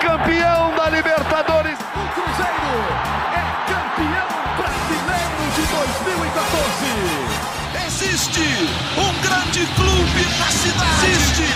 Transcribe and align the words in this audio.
campeão 0.00 0.74
da 0.76 0.88
Libertadores. 0.90 1.78
O 1.78 2.04
Cruzeiro 2.14 2.72
é 3.34 3.44
campeão 3.66 4.30
brasileiro 4.56 5.42
de 5.54 5.64
2014. 5.72 7.38
Existe 7.86 8.46
um 8.96 9.12
grande 9.22 9.66
clube 9.74 10.22
na 10.38 10.46
cidade. 10.46 11.10
Existe 11.10 11.50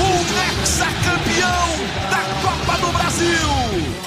um 0.00 0.16
ex-campeão 0.60 1.68
da 2.10 2.22
Copa 2.42 2.74
do 2.78 2.92
Brasil. 2.92 4.04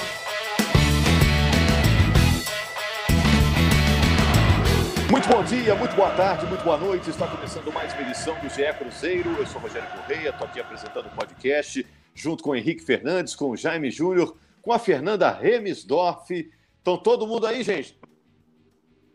Muito 5.09 5.29
bom 5.29 5.43
dia, 5.43 5.75
muito 5.75 5.95
boa 5.95 6.09
tarde, 6.11 6.45
muito 6.47 6.63
boa 6.63 6.77
noite. 6.77 7.09
Está 7.09 7.27
começando 7.27 7.71
mais 7.71 7.93
uma 7.93 8.01
edição 8.01 8.35
do 8.39 8.49
GE 8.49 8.73
Cruzeiro. 8.77 9.35
Eu 9.37 9.45
sou 9.45 9.61
Rogério 9.61 9.87
Correia, 9.89 10.29
estou 10.29 10.47
aqui 10.47 10.59
apresentando 10.59 11.05
o 11.05 11.09
podcast 11.11 11.85
junto 12.21 12.43
com 12.43 12.51
o 12.51 12.55
Henrique 12.55 12.83
Fernandes, 12.83 13.35
com 13.35 13.49
o 13.49 13.57
Jaime 13.57 13.91
Júnior, 13.91 14.35
com 14.61 14.73
a 14.73 14.79
Fernanda 14.79 15.29
Remisdorf. 15.29 16.51
Estão 16.77 16.97
todo 16.97 17.27
mundo 17.27 17.45
aí, 17.45 17.63
gente? 17.63 17.99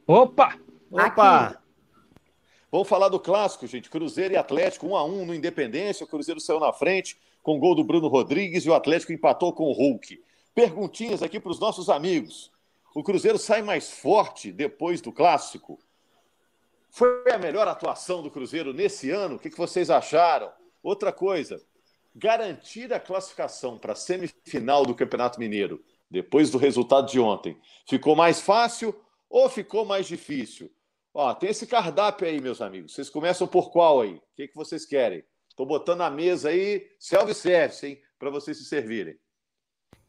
Opa! 0.07 0.59
Opa! 0.91 1.63
Vamos 2.71 2.89
falar 2.89 3.09
do 3.09 3.21
clássico, 3.21 3.67
gente. 3.67 3.91
Cruzeiro 3.91 4.35
e 4.35 4.37
Atlético, 4.37 4.87
1 4.87 4.97
a 4.97 5.05
1 5.05 5.27
no 5.27 5.35
Independência. 5.35 6.05
O 6.05 6.09
Cruzeiro 6.09 6.41
saiu 6.41 6.59
na 6.59 6.73
frente 6.73 7.19
com 7.43 7.57
o 7.57 7.59
gol 7.59 7.75
do 7.75 7.85
Bruno 7.85 8.09
Rodrigues 8.09 8.65
e 8.65 8.71
o 8.71 8.75
Atlético 8.75 9.13
empatou 9.13 9.53
com 9.53 9.65
o 9.65 9.73
Hulk. 9.73 10.23
Perguntinhas 10.55 11.23
aqui 11.23 11.41
para 11.41 11.53
os 11.53 11.61
nossos 11.61 11.91
amigos. 11.91 12.51
O 12.95 13.03
Cruzeiro 13.03 13.39
sai 13.39 13.63
mais 13.63 13.91
forte 13.91 14.53
depois 14.53 15.01
do 15.01 15.13
clássico? 15.13 15.79
Foi 16.91 17.31
a 17.33 17.39
melhor 17.39 17.67
atuação 17.67 18.23
do 18.23 18.31
Cruzeiro 18.31 18.73
nesse 18.73 19.11
ano? 19.11 19.37
O 19.37 19.39
que 19.39 19.49
vocês 19.51 19.91
acharam? 19.91 20.51
Outra 20.83 21.13
coisa, 21.13 21.63
garantir 22.15 22.93
a 22.93 23.01
classificação 23.01 23.79
para 23.79 23.93
a 23.93 23.97
semifinal 23.97 24.85
do 24.85 24.95
Campeonato 24.95 25.39
Mineiro, 25.39 25.83
depois 26.11 26.51
do 26.51 26.59
resultado 26.59 27.11
de 27.11 27.19
ontem, 27.19 27.59
ficou 27.89 28.15
mais 28.15 28.41
fácil 28.41 28.95
ou 29.29 29.49
ficou 29.49 29.85
mais 29.85 30.07
difícil? 30.07 30.71
Ó, 31.15 31.33
tem 31.35 31.51
esse 31.51 31.67
cardápio 31.67 32.27
aí, 32.27 32.41
meus 32.41 32.61
amigos. 32.61 32.95
Vocês 32.95 33.11
começam 33.11 33.47
por 33.47 33.71
qual 33.71 34.01
aí? 34.01 34.15
O 34.15 34.23
que, 34.35 34.49
que 34.49 34.55
vocês 34.55 34.87
querem? 34.87 35.23
Estou 35.49 35.67
botando 35.67 35.99
na 35.99 36.11
mesa 36.11 36.49
aí, 36.49 36.87
self-service, 36.99 37.87
hein? 37.87 38.01
Para 38.19 38.31
vocês 38.31 38.57
se 38.57 38.65
servirem. 38.65 39.17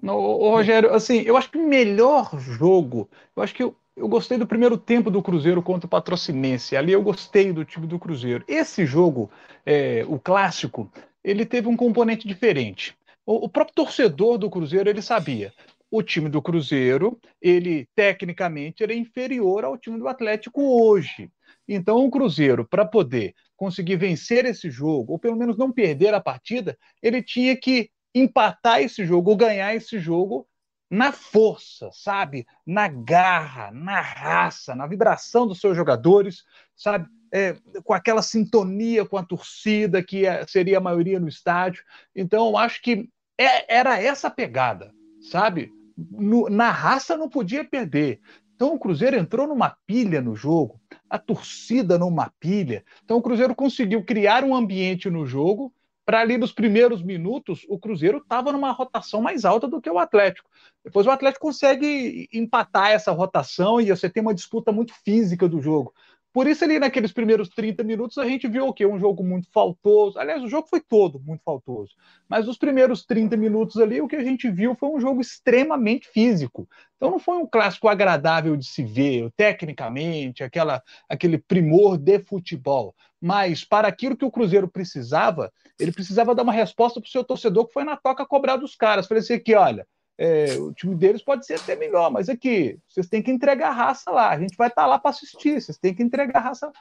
Não, 0.02 0.20
Rogério, 0.20 0.94
assim, 0.94 1.22
eu 1.22 1.38
acho 1.38 1.50
que 1.50 1.58
o 1.58 1.68
melhor 1.68 2.38
jogo, 2.38 3.10
eu 3.36 3.44
acho 3.44 3.54
que 3.54 3.64
eu, 3.64 3.76
eu 3.96 4.08
gostei 4.08 4.38
do 4.38 4.48
primeiro 4.48 4.78
tempo 4.78 5.10
do 5.12 5.22
Cruzeiro 5.22 5.62
contra 5.62 5.88
o 5.88 5.90
Patrocinense. 5.90 6.76
Ali 6.76 6.92
eu 6.92 7.02
gostei 7.02 7.52
do 7.54 7.64
time 7.64 7.88
do 7.88 8.00
Cruzeiro. 8.00 8.44
Esse 8.48 8.86
jogo, 8.86 9.30
é, 9.66 10.06
o 10.08 10.20
clássico, 10.20 10.92
ele 11.24 11.46
teve 11.46 11.68
um 11.68 11.78
componente 11.78 12.28
diferente. 12.28 12.96
O, 13.26 13.46
o, 13.46 13.50
próprio 13.50 13.76
torcedor 13.76 14.38
do 14.38 14.50
Cruzeiro 14.50 14.90
ele 14.90 15.02
sabia. 15.02 15.54
O 15.90 16.02
time 16.02 16.28
do 16.28 16.42
Cruzeiro, 16.42 17.20
ele 17.42 17.88
tecnicamente 17.96 18.84
era 18.84 18.94
inferior 18.94 19.64
ao 19.64 19.78
time 19.78 19.98
do 19.98 20.08
Atlético 20.08 20.62
hoje. 20.62 21.30
Então, 21.68 22.06
o 22.06 22.12
Cruzeiro, 22.12 22.68
para 22.68 22.86
poder 22.86 23.34
conseguir 23.56 23.96
vencer 23.96 24.44
esse 24.46 24.70
jogo, 24.70 25.14
ou 25.14 25.20
pelo 25.20 25.38
menos 25.38 25.58
não 25.58 25.72
perder 25.72 26.14
a 26.14 26.20
partida, 26.20 26.78
ele 27.02 27.22
tinha 27.22 27.56
que 27.56 27.90
empatar 28.14 28.82
esse 28.82 29.06
jogo 29.06 29.32
ou 29.32 29.38
ganhar 29.38 29.74
esse 29.74 30.00
jogo 30.00 30.48
na 30.90 31.12
força, 31.12 31.90
sabe? 31.92 32.46
Na 32.66 32.88
garra, 32.88 33.72
na 33.72 34.00
raça, 34.00 34.76
na 34.76 34.86
vibração 34.86 35.48
dos 35.48 35.60
seus 35.60 35.76
jogadores, 35.76 36.44
sabe? 36.76 37.08
É, 37.34 37.56
com 37.84 37.94
aquela 37.94 38.22
sintonia 38.22 39.06
com 39.06 39.18
a 39.18 39.24
torcida, 39.24 40.04
que 40.04 40.26
é, 40.26 40.46
seria 40.46 40.78
a 40.78 40.82
maioria 40.82 41.20
no 41.20 41.28
estádio. 41.28 41.84
Então, 42.16 42.50
eu 42.50 42.58
acho 42.58 42.80
que 42.82 43.10
é, 43.40 43.76
era 43.76 44.00
essa 44.00 44.30
pegada, 44.30 44.94
sabe? 45.32 45.72
No, 45.98 46.48
na 46.48 46.70
raça 46.70 47.18
não 47.18 47.28
podia 47.28 47.66
perder. 47.66 48.20
Então, 48.56 48.76
o 48.76 48.80
Cruzeiro 48.80 49.18
entrou 49.18 49.48
numa 49.48 49.76
pilha 49.88 50.22
no 50.22 50.36
jogo, 50.36 50.80
a 51.10 51.18
torcida 51.18 51.98
numa 51.98 52.32
pilha. 52.40 52.86
Então, 53.04 53.18
o 53.18 53.22
Cruzeiro 53.22 53.56
conseguiu 53.56 54.06
criar 54.06 54.44
um 54.44 54.56
ambiente 54.56 55.10
no 55.10 55.26
jogo 55.26 55.74
para 56.06 56.20
ali 56.20 56.38
nos 56.38 56.52
primeiros 56.52 57.02
minutos, 57.02 57.66
o 57.70 57.80
Cruzeiro 57.80 58.18
estava 58.18 58.52
numa 58.52 58.72
rotação 58.72 59.22
mais 59.22 59.46
alta 59.46 59.68
do 59.68 59.82
que 59.82 59.90
o 59.90 59.98
Atlético. 59.98 60.50
Depois 60.84 61.08
o 61.08 61.12
Atlético 61.12 61.46
consegue 61.46 62.28
empatar 62.34 62.92
essa 62.92 63.12
rotação 63.12 63.80
e 63.80 63.90
você 63.90 64.10
tem 64.10 64.22
uma 64.22 64.34
disputa 64.34 64.72
muito 64.72 64.94
física 65.06 65.48
do 65.48 65.62
jogo. 65.62 65.94
Por 66.34 66.48
isso, 66.48 66.64
ali 66.64 66.80
naqueles 66.80 67.12
primeiros 67.12 67.48
30 67.48 67.84
minutos, 67.84 68.18
a 68.18 68.26
gente 68.26 68.48
viu 68.48 68.68
o 68.68 68.74
quê? 68.74 68.88
Um 68.88 69.00
jogo 69.00 69.24
muito 69.24 69.48
faltoso. 69.52 70.18
Aliás, 70.18 70.42
o 70.42 70.48
jogo 70.48 70.68
foi 70.68 70.82
todo 70.82 71.20
muito 71.20 71.44
faltoso. 71.44 71.94
Mas 72.28 72.48
os 72.48 72.58
primeiros 72.58 73.06
30 73.06 73.38
minutos 73.38 73.80
ali, 73.80 74.02
o 74.02 74.08
que 74.08 74.16
a 74.16 74.24
gente 74.24 74.50
viu 74.50 74.74
foi 74.74 74.90
um 74.90 75.00
jogo 75.00 75.22
extremamente 75.22 76.08
físico. 76.08 76.68
Então 76.98 77.12
não 77.12 77.20
foi 77.20 77.38
um 77.38 77.46
clássico 77.46 77.88
agradável 77.88 78.58
de 78.58 78.66
se 78.66 78.84
ver, 78.84 79.32
tecnicamente, 79.38 80.44
aquela, 80.44 80.82
aquele 81.08 81.38
primor 81.38 82.00
de 82.00 82.18
futebol. 82.18 82.96
Mas 83.22 83.64
para 83.64 83.88
aquilo 83.88 84.18
que 84.18 84.26
o 84.26 84.32
Cruzeiro 84.32 84.68
precisava, 84.68 85.54
ele 85.80 85.92
precisava 85.92 86.34
dar 86.34 86.42
uma 86.42 86.52
resposta 86.52 87.00
para 87.00 87.08
o 87.08 87.12
seu 87.12 87.24
torcedor 87.24 87.68
que 87.68 87.74
foi 87.74 87.84
na 87.84 87.96
toca 87.96 88.26
cobrar 88.26 88.58
dos 88.58 88.76
caras. 88.76 89.06
Falei 89.06 89.22
assim 89.22 89.36
aqui, 89.36 89.54
olha, 89.54 89.86
é, 90.18 90.56
o 90.56 90.74
time 90.74 90.96
deles 90.96 91.24
pode 91.24 91.46
ser 91.46 91.56
até 91.56 91.76
melhor, 91.76 92.12
mas 92.12 92.30
aqui, 92.30 92.78
vocês 92.88 93.08
têm 93.08 93.22
que 93.22 93.32
entregar 93.32 93.72
raça 93.72 94.12
lá. 94.12 94.30
A 94.30 94.40
gente 94.40 94.56
vai 94.56 94.68
estar 94.68 94.84
tá 94.84 94.88
lá 94.88 95.00
para 95.00 95.12
assistir, 95.12 95.60
vocês 95.60 95.78
têm 95.78 95.94
que 95.94 96.04
entregar 96.04 96.40
raça 96.40 96.72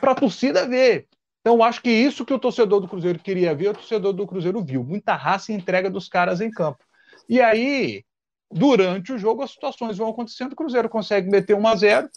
para 0.00 0.12
a 0.12 0.16
torcida 0.16 0.66
ver. 0.66 1.06
Então, 1.40 1.62
acho 1.62 1.82
que 1.82 1.90
isso 1.90 2.24
que 2.24 2.34
o 2.34 2.38
torcedor 2.38 2.80
do 2.80 2.88
Cruzeiro 2.88 3.18
queria 3.18 3.54
ver, 3.54 3.70
o 3.70 3.74
torcedor 3.74 4.12
do 4.12 4.26
Cruzeiro 4.26 4.62
viu. 4.62 4.84
Muita 4.84 5.14
raça 5.14 5.52
e 5.52 5.54
entrega 5.54 5.90
dos 5.90 6.08
caras 6.08 6.40
em 6.40 6.50
campo. 6.50 6.84
E 7.28 7.40
aí, 7.40 8.04
durante 8.50 9.12
o 9.12 9.18
jogo, 9.18 9.42
as 9.42 9.50
situações 9.50 9.98
vão 9.98 10.10
acontecendo, 10.10 10.52
o 10.52 10.56
Cruzeiro 10.56 10.88
consegue 10.88 11.30
meter 11.30 11.54
1 11.54 11.66
a 11.66 11.76
0 11.76 12.10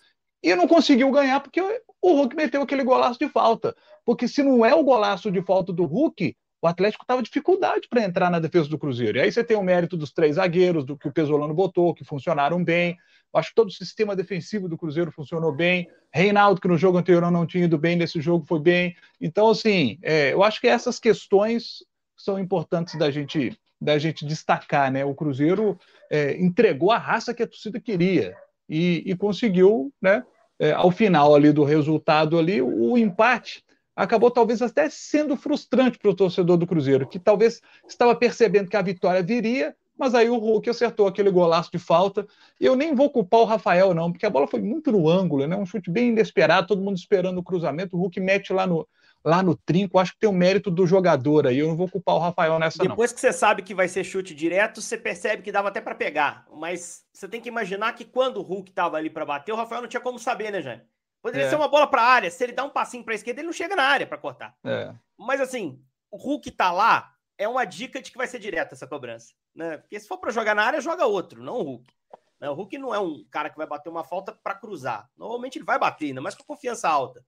e 0.43 0.55
não 0.55 0.67
conseguiu 0.67 1.09
ganhar 1.11 1.39
porque 1.39 1.59
o 2.01 2.13
Hulk 2.13 2.35
meteu 2.35 2.61
aquele 2.61 2.83
golaço 2.83 3.17
de 3.17 3.27
falta. 3.29 3.75
Porque 4.05 4.27
se 4.27 4.43
não 4.43 4.63
é 4.63 4.75
o 4.75 4.83
golaço 4.83 5.31
de 5.31 5.41
falta 5.41 5.73
do 5.73 5.85
Hulk, 5.85 6.35
o 6.65 6.67
Atlético 6.67 7.03
estava 7.03 7.21
dificuldade 7.21 7.87
para 7.87 8.03
entrar 8.03 8.31
na 8.31 8.39
defesa 8.39 8.67
do 8.67 8.79
Cruzeiro. 8.79 9.19
E 9.19 9.21
aí 9.21 9.31
você 9.31 9.43
tem 9.43 9.55
o 9.55 9.61
mérito 9.61 9.95
dos 9.95 10.11
três 10.11 10.37
zagueiros, 10.37 10.83
do 10.83 10.97
que 10.97 11.07
o 11.07 11.13
Pesolano 11.13 11.53
botou, 11.53 11.93
que 11.93 12.03
funcionaram 12.03 12.63
bem. 12.63 12.97
Acho 13.31 13.49
que 13.49 13.55
todo 13.55 13.67
o 13.67 13.71
sistema 13.71 14.15
defensivo 14.15 14.67
do 14.67 14.75
Cruzeiro 14.75 15.11
funcionou 15.11 15.53
bem. 15.53 15.87
Reinaldo, 16.11 16.59
que 16.59 16.67
no 16.67 16.75
jogo 16.75 16.97
anterior 16.97 17.29
não 17.29 17.45
tinha 17.45 17.65
ido 17.65 17.77
bem, 17.77 17.95
nesse 17.95 18.19
jogo 18.19 18.45
foi 18.47 18.59
bem. 18.59 18.95
Então, 19.21 19.47
assim, 19.49 19.99
é, 20.01 20.33
eu 20.33 20.41
acho 20.41 20.59
que 20.59 20.67
essas 20.67 20.97
questões 20.97 21.85
são 22.17 22.39
importantes 22.39 22.97
da 22.97 23.11
gente, 23.11 23.55
da 23.79 23.99
gente 23.99 24.25
destacar. 24.25 24.91
Né? 24.91 25.05
O 25.05 25.13
Cruzeiro 25.13 25.77
é, 26.09 26.35
entregou 26.41 26.91
a 26.91 26.97
raça 26.97 27.31
que 27.31 27.43
a 27.43 27.47
torcida 27.47 27.79
queria 27.79 28.35
e, 28.67 29.03
e 29.05 29.15
conseguiu, 29.15 29.93
né, 30.01 30.23
é, 30.57 30.71
ao 30.71 30.89
final 30.89 31.35
ali 31.35 31.51
do 31.51 31.63
resultado 31.63 32.39
ali, 32.39 32.59
o 32.59 32.97
empate 32.97 33.63
acabou 33.95 34.29
talvez 34.29 34.61
até 34.61 34.89
sendo 34.89 35.37
frustrante 35.37 35.97
para 35.97 36.11
o 36.11 36.15
torcedor 36.15 36.57
do 36.57 36.67
Cruzeiro, 36.67 37.07
que 37.07 37.17
talvez 37.17 37.61
estava 37.87 38.15
percebendo 38.15 38.69
que 38.69 38.75
a 38.75 38.81
vitória 38.81 39.23
viria, 39.23 39.75
mas 39.97 40.13
aí 40.13 40.29
o 40.29 40.37
Hulk 40.37 40.69
acertou 40.69 41.07
aquele 41.07 41.31
golaço 41.31 41.71
de 41.71 41.79
falta. 41.79 42.27
E 42.59 42.65
eu 42.65 42.75
nem 42.75 42.93
vou 42.93 43.09
culpar 43.09 43.39
o 43.39 43.45
Rafael, 43.45 43.93
não, 43.93 44.11
porque 44.11 44.25
a 44.25 44.29
bola 44.29 44.47
foi 44.47 44.61
muito 44.61 44.91
no 44.91 45.09
ângulo, 45.09 45.47
né? 45.47 45.55
Um 45.55 45.65
chute 45.65 45.89
bem 45.89 46.09
inesperado, 46.09 46.67
todo 46.67 46.81
mundo 46.81 46.97
esperando 46.97 47.37
o 47.37 47.43
cruzamento. 47.43 47.95
O 47.95 47.99
Hulk 48.01 48.19
mete 48.19 48.51
lá 48.51 48.67
no, 48.67 48.85
lá 49.23 49.41
no 49.41 49.55
trinco. 49.55 49.97
Acho 49.97 50.11
que 50.11 50.19
tem 50.19 50.29
o 50.29 50.33
mérito 50.33 50.69
do 50.69 50.85
jogador 50.85 51.47
aí. 51.47 51.59
Eu 51.59 51.69
não 51.69 51.77
vou 51.77 51.89
culpar 51.89 52.15
o 52.15 52.19
Rafael 52.19 52.59
nessa, 52.59 52.83
Depois 52.83 53.11
não. 53.11 53.15
que 53.15 53.21
você 53.21 53.31
sabe 53.31 53.61
que 53.61 53.73
vai 53.73 53.87
ser 53.87 54.03
chute 54.03 54.35
direto, 54.35 54.81
você 54.81 54.97
percebe 54.97 55.41
que 55.41 55.51
dava 55.51 55.69
até 55.69 55.79
para 55.79 55.95
pegar. 55.95 56.45
Mas 56.53 57.05
você 57.13 57.27
tem 57.27 57.39
que 57.39 57.47
imaginar 57.47 57.93
que 57.93 58.03
quando 58.03 58.37
o 58.37 58.43
Hulk 58.43 58.71
estava 58.71 58.97
ali 58.97 59.09
para 59.09 59.25
bater, 59.25 59.53
o 59.53 59.55
Rafael 59.55 59.81
não 59.81 59.87
tinha 59.87 60.01
como 60.01 60.19
saber, 60.19 60.51
né, 60.51 60.61
Jane? 60.61 60.81
Poderia 61.25 61.47
é. 61.47 61.49
ser 61.49 61.55
uma 61.55 61.67
bola 61.67 61.87
para 61.87 62.03
a 62.03 62.05
área. 62.05 62.29
Se 62.29 62.43
ele 62.43 62.53
dá 62.53 62.63
um 62.63 62.69
passinho 62.69 63.03
para 63.03 63.11
a 63.11 63.15
esquerda, 63.15 63.41
ele 63.41 63.47
não 63.47 63.51
chega 63.51 63.75
na 63.75 63.81
área 63.81 64.05
para 64.05 64.15
cortar. 64.15 64.55
É. 64.63 64.93
Mas 65.17 65.41
assim, 65.41 65.83
o 66.11 66.17
Hulk 66.17 66.51
tá 66.51 66.71
lá 66.71 67.15
é 67.35 67.47
uma 67.47 67.65
dica 67.65 67.99
de 67.99 68.11
que 68.11 68.17
vai 68.19 68.27
ser 68.27 68.37
direta 68.37 68.75
essa 68.75 68.85
cobrança. 68.85 69.33
Né? 69.55 69.77
Porque 69.79 69.99
se 69.99 70.07
for 70.07 70.19
para 70.19 70.29
jogar 70.29 70.53
na 70.53 70.63
área, 70.63 70.79
joga 70.79 71.07
outro, 71.07 71.41
não 71.41 71.55
o 71.55 71.63
Hulk. 71.63 71.93
Né? 72.39 72.47
O 72.47 72.53
Hulk 72.53 72.77
não 72.77 72.93
é 72.93 72.99
um 72.99 73.25
cara 73.31 73.49
que 73.49 73.57
vai 73.57 73.65
bater 73.65 73.89
uma 73.89 74.03
falta 74.03 74.33
para 74.33 74.53
cruzar. 74.53 75.09
Normalmente 75.17 75.57
ele 75.57 75.65
vai 75.65 75.79
bater, 75.79 76.05
ainda 76.09 76.21
mais 76.21 76.35
com 76.35 76.43
confiança 76.43 76.87
alta. 76.87 77.25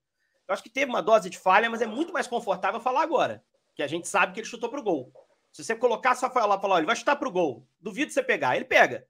Eu 0.47 0.53
acho 0.53 0.61
que 0.61 0.69
teve 0.69 0.91
uma 0.91 1.01
dose 1.01 1.27
de 1.27 1.39
falha, 1.39 1.67
mas 1.67 1.81
é 1.81 1.87
muito 1.87 2.13
mais 2.13 2.27
confortável 2.27 2.79
falar 2.79 3.01
agora. 3.01 3.43
Que 3.75 3.81
a 3.81 3.87
gente 3.87 4.07
sabe 4.07 4.31
que 4.31 4.39
ele 4.39 4.47
chutou 4.47 4.69
pro 4.69 4.83
gol. 4.83 5.11
Se 5.51 5.63
você 5.63 5.75
colocar 5.75 6.13
só 6.13 6.27
lá 6.27 6.55
e 6.55 6.61
falar, 6.61 6.75
olha, 6.75 6.81
ele 6.81 6.85
vai 6.85 6.95
chutar 6.95 7.15
pro 7.15 7.31
gol, 7.31 7.67
duvido 7.81 8.11
você 8.11 8.21
pegar. 8.21 8.55
Ele 8.55 8.65
pega. 8.65 9.07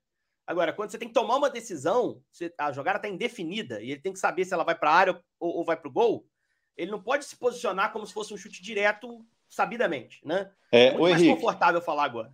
Agora, 0.48 0.72
quando 0.72 0.90
você 0.90 0.98
tem 0.98 1.10
que 1.10 1.14
tomar 1.14 1.36
uma 1.36 1.50
decisão, 1.50 2.22
a 2.58 2.72
jogada 2.72 2.98
está 2.98 3.10
indefinida 3.10 3.82
e 3.82 3.92
ele 3.92 4.00
tem 4.02 4.14
que 4.14 4.20
saber 4.20 4.46
se 4.46 4.54
ela 4.54 4.64
vai 4.64 4.76
para 4.76 4.90
a 4.90 4.96
área 4.96 5.24
ou, 5.40 5.58
ou 5.58 5.66
vai 5.66 5.76
para 5.76 5.90
o 5.90 5.92
gol, 5.92 6.26
ele 6.78 6.90
não 6.90 7.02
pode 7.02 7.26
se 7.26 7.36
posicionar 7.36 7.92
como 7.92 8.08
se 8.08 8.14
fosse 8.14 8.34
um 8.34 8.38
chute 8.38 8.64
direto 8.64 9.26
sabidamente, 9.50 10.20
né? 10.26 10.50
É, 10.72 10.86
é 10.88 10.92
muito 10.92 11.02
mais 11.02 11.22
Henrique, 11.22 11.36
confortável 11.36 11.82
falar 11.82 12.06
agora. 12.06 12.32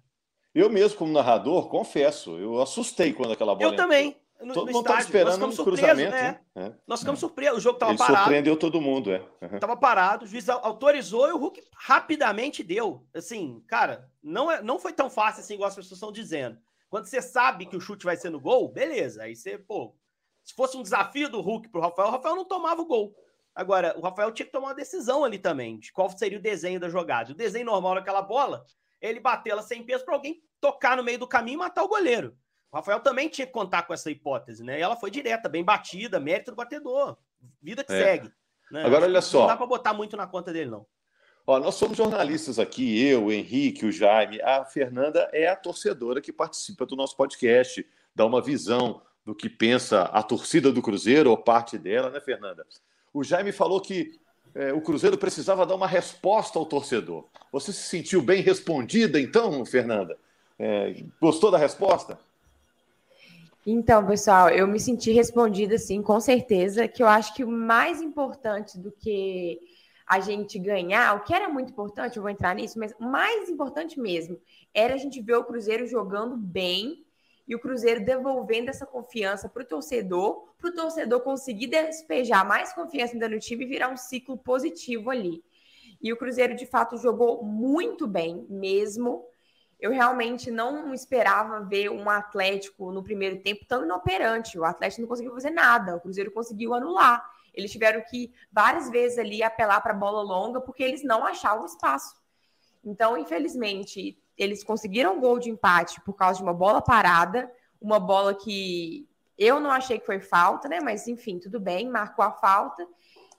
Eu 0.54 0.70
mesmo, 0.70 0.98
como 1.00 1.12
narrador, 1.12 1.68
confesso, 1.70 2.38
eu 2.38 2.62
assustei 2.62 3.12
quando 3.14 3.32
aquela 3.34 3.56
bola. 3.56 3.66
Eu 3.66 3.74
entrou. 3.74 3.88
também. 3.88 4.16
no, 4.42 4.54
todo 4.54 4.68
no 4.68 4.74
mundo 4.74 4.82
estava 4.82 5.00
estádio. 5.00 5.06
Esperando 5.06 5.30
um 5.30 5.52
ficamos 5.52 5.56
cruzamento. 5.56 6.12
surpresos, 6.12 6.22
né? 6.22 6.40
É. 6.56 6.74
Nós 6.86 7.00
ficamos 7.00 7.20
surpresos. 7.20 7.58
O 7.58 7.62
jogo 7.62 7.76
estava 7.78 7.96
parado. 7.96 8.18
surpreendeu 8.18 8.56
todo 8.58 8.80
mundo, 8.82 9.12
é. 9.12 9.26
Uhum. 9.42 9.60
Tava 9.60 9.76
parado, 9.76 10.26
o 10.26 10.28
juiz 10.28 10.48
au- 10.50 10.64
autorizou 10.64 11.28
e 11.28 11.32
o 11.32 11.38
Hulk 11.38 11.64
rapidamente 11.76 12.62
deu. 12.64 13.04
Assim, 13.16 13.64
cara, 13.68 14.08
não, 14.22 14.52
é, 14.52 14.62
não 14.62 14.78
foi 14.78 14.94
tão 14.94 15.10
fácil 15.10 15.42
assim, 15.42 15.56
igual 15.56 15.70
as 15.70 15.76
pessoas 15.76 15.94
estão 15.94 16.12
dizendo. 16.12 16.60
Quando 16.94 17.08
você 17.08 17.24
sabe 17.24 17.66
que 17.66 17.76
o 17.76 17.82
chute 17.82 18.06
vai 18.06 18.16
ser 18.16 18.30
no 18.30 18.40
gol, 18.40 18.72
beleza. 18.72 19.24
Aí 19.24 19.36
você, 19.36 19.58
pô, 19.58 19.96
se 20.44 20.54
fosse 20.54 20.78
um 20.78 20.84
desafio 20.84 21.28
do 21.28 21.42
Hulk 21.42 21.70
pro 21.70 21.82
Rafael, 21.82 22.10
o 22.10 22.12
Rafael 22.12 22.36
não 22.36 22.46
tomava 22.46 22.84
o 22.84 22.86
gol. 22.86 23.16
Agora, 23.56 23.98
o 23.98 24.02
Rafael 24.02 24.32
tinha 24.32 24.46
que 24.46 24.52
tomar 24.52 24.68
uma 24.68 24.76
decisão 24.76 25.24
ali 25.24 25.40
também, 25.40 25.80
de 25.80 25.92
qual 25.92 26.08
seria 26.12 26.38
o 26.38 26.42
desenho 26.42 26.80
da 26.80 26.90
jogada. 26.90 27.32
O 27.32 27.36
desenho 27.36 27.66
normal 27.66 27.96
daquela 27.96 28.22
bola, 28.22 28.64
ele 29.02 29.20
bater 29.20 29.50
ela 29.50 29.64
sem 29.64 29.84
peso 29.84 30.06
para 30.06 30.14
alguém 30.14 30.44
tocar 30.62 30.96
no 30.96 31.02
meio 31.02 31.18
do 31.18 31.26
caminho 31.26 31.56
e 31.56 31.58
matar 31.58 31.82
o 31.82 31.88
goleiro. 31.88 32.38
O 32.72 32.76
Rafael 32.76 33.00
também 33.00 33.28
tinha 33.28 33.48
que 33.48 33.54
contar 33.54 33.88
com 33.88 33.94
essa 33.96 34.12
hipótese, 34.12 34.64
né? 34.64 34.78
E 34.78 34.82
ela 34.84 34.96
foi 34.96 35.10
direta, 35.10 35.50
bem 35.50 35.64
batida, 35.64 36.20
mérito 36.20 36.52
do 36.52 36.58
batedor. 36.58 37.18
Vida 37.60 37.84
que 37.84 37.92
É. 37.92 38.04
segue. 38.04 38.32
né? 38.72 38.82
Agora, 38.86 38.98
Acho 39.00 39.06
olha 39.08 39.20
que 39.20 39.26
só. 39.26 39.40
Não 39.40 39.48
dá 39.48 39.58
para 39.58 39.66
botar 39.66 39.96
muito 39.96 40.16
na 40.16 40.28
conta 40.28 40.54
dele, 40.54 40.70
não. 40.70 40.86
Ó, 41.46 41.60
nós 41.60 41.76
somos 41.76 41.98
jornalistas 41.98 42.58
aqui, 42.58 43.06
eu, 43.06 43.26
o 43.26 43.32
Henrique, 43.32 43.86
o 43.86 43.92
Jaime. 43.92 44.42
A 44.42 44.64
Fernanda 44.64 45.30
é 45.34 45.48
a 45.48 45.56
torcedora 45.56 46.22
que 46.22 46.32
participa 46.32 46.86
do 46.86 46.96
nosso 46.96 47.18
podcast, 47.18 47.86
dá 48.16 48.26
uma 48.26 48.42
visão 48.42 49.02
do 49.26 49.36
que 49.36 49.50
pensa 49.50 50.04
a 50.04 50.24
torcida 50.24 50.72
do 50.72 50.82
Cruzeiro 50.82 51.30
ou 51.30 51.38
parte 51.38 51.78
dela, 51.78 52.10
né, 52.10 52.22
Fernanda? 52.22 52.66
O 53.14 53.24
Jaime 53.24 53.52
falou 53.52 53.82
que 53.82 54.20
é, 54.56 54.72
o 54.72 54.82
Cruzeiro 54.82 55.18
precisava 55.18 55.66
dar 55.66 55.76
uma 55.76 55.88
resposta 55.88 56.58
ao 56.58 56.66
torcedor. 56.66 57.26
Você 57.52 57.74
se 57.74 57.84
sentiu 57.84 58.22
bem 58.22 58.42
respondida, 58.42 59.20
então, 59.20 59.66
Fernanda? 59.66 60.18
É, 60.58 60.96
gostou 61.20 61.52
da 61.52 61.58
resposta? 61.58 62.18
Então, 63.66 64.06
pessoal, 64.06 64.50
eu 64.50 64.68
me 64.68 64.80
senti 64.80 65.12
respondida, 65.12 65.78
sim, 65.78 66.02
com 66.02 66.20
certeza, 66.20 66.88
que 66.88 67.02
eu 67.02 67.08
acho 67.08 67.34
que 67.34 67.44
o 67.44 67.52
mais 67.52 68.02
importante 68.02 68.78
do 68.78 68.92
que 68.92 69.60
a 70.08 70.20
gente 70.20 70.60
ganhar, 70.60 71.16
o 71.16 71.24
que 71.24 71.34
era 71.34 71.48
muito 71.48 71.72
importante, 71.72 72.18
eu 72.18 72.24
vou 72.24 72.30
entrar 72.30 72.54
nisso, 72.54 72.78
mas 72.78 72.94
o 73.00 73.04
mais 73.04 73.50
importante 73.50 74.00
mesmo 74.00 74.40
era 74.74 74.94
a 74.94 74.98
gente 74.98 75.22
ver 75.22 75.36
o 75.36 75.44
Cruzeiro 75.44 75.88
jogando 75.88 76.36
bem 76.36 77.06
e 77.48 77.56
o 77.56 77.60
Cruzeiro 77.60 78.04
devolvendo 78.04 78.70
essa 78.70 78.86
confiança 78.86 79.50
para 79.50 79.64
o 79.64 79.66
torcedor, 79.66 80.48
para 80.58 80.70
o 80.70 80.74
torcedor 80.74 81.22
conseguir 81.22 81.68
despejar 81.68 82.48
mais 82.48 82.74
confiança 82.74 83.14
ainda 83.14 83.28
no 83.28 83.40
time 83.40 83.66
e 83.66 83.68
virar 83.68 83.90
um 83.90 83.98
ciclo 83.98 84.38
positivo 84.38 85.10
ali. 85.10 85.44
E 86.02 86.12
o 86.12 86.18
Cruzeiro, 86.18 86.56
de 86.56 86.66
fato, 86.66 86.98
jogou 86.98 87.44
muito 87.44 88.08
bem 88.08 88.46
mesmo. 88.50 89.26
Eu 89.80 89.92
realmente 89.92 90.52
não 90.52 90.94
esperava 90.94 91.62
ver 91.62 91.90
um 91.90 92.10
Atlético 92.10 92.92
no 92.92 93.04
primeiro 93.04 93.42
tempo 93.42 93.66
tão 93.66 93.84
inoperante. 93.84 94.58
O 94.58 94.66
Atlético 94.66 95.02
não 95.02 95.08
conseguiu 95.08 95.34
fazer 95.34 95.52
nada, 95.52 95.96
o 95.96 96.02
Cruzeiro 96.02 96.32
conseguiu 96.32 96.74
anular. 96.74 97.26
Eles 97.54 97.72
tiveram 97.72 98.02
que 98.02 98.34
várias 98.52 98.90
vezes 98.90 99.18
ali 99.18 99.44
apelar 99.44 99.82
para 99.82 99.94
a 99.94 99.98
bola 99.98 100.22
longa 100.22 100.60
porque 100.60 100.84
eles 100.84 101.04
não 101.04 101.26
achavam 101.26 101.66
espaço. 101.66 102.16
Então, 102.84 103.18
infelizmente, 103.18 104.18
eles 104.38 104.64
conseguiram 104.64 105.18
um 105.18 105.22
gol 105.22 105.40
de 105.40 105.50
empate 105.50 106.02
por 106.02 106.14
causa 106.14 106.38
de 106.38 106.44
uma 106.44 106.54
bola 106.54 106.82
parada, 106.82 107.52
uma 107.80 108.00
bola 108.00 108.34
que 108.34 109.08
eu 109.38 109.60
não 109.60 109.72
achei 109.72 110.00
que 110.00 110.06
foi 110.06 110.20
falta, 110.20 110.68
né? 110.68 110.80
Mas 110.80 111.08
enfim, 111.08 111.40
tudo 111.40 111.60
bem, 111.60 111.90
marcou 111.90 112.24
a 112.24 112.32
falta. 112.32 112.88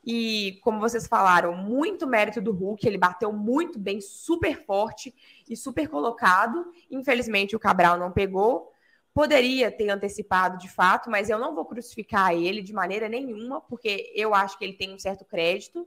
E 0.06 0.60
como 0.62 0.80
vocês 0.80 1.06
falaram, 1.06 1.56
muito 1.56 2.06
mérito 2.06 2.40
do 2.40 2.52
Hulk, 2.52 2.86
ele 2.86 2.98
bateu 2.98 3.32
muito 3.32 3.78
bem, 3.78 4.00
super 4.00 4.62
forte 4.64 5.14
e 5.48 5.56
super 5.56 5.88
colocado. 5.88 6.70
Infelizmente, 6.90 7.56
o 7.56 7.58
Cabral 7.58 7.98
não 7.98 8.12
pegou. 8.12 8.70
Poderia 9.14 9.70
ter 9.70 9.88
antecipado 9.90 10.58
de 10.58 10.68
fato, 10.68 11.08
mas 11.08 11.30
eu 11.30 11.38
não 11.38 11.54
vou 11.54 11.64
crucificar 11.64 12.34
ele 12.34 12.60
de 12.60 12.72
maneira 12.72 13.08
nenhuma, 13.08 13.60
porque 13.60 14.12
eu 14.14 14.34
acho 14.34 14.58
que 14.58 14.64
ele 14.64 14.72
tem 14.72 14.92
um 14.92 14.98
certo 14.98 15.24
crédito. 15.24 15.86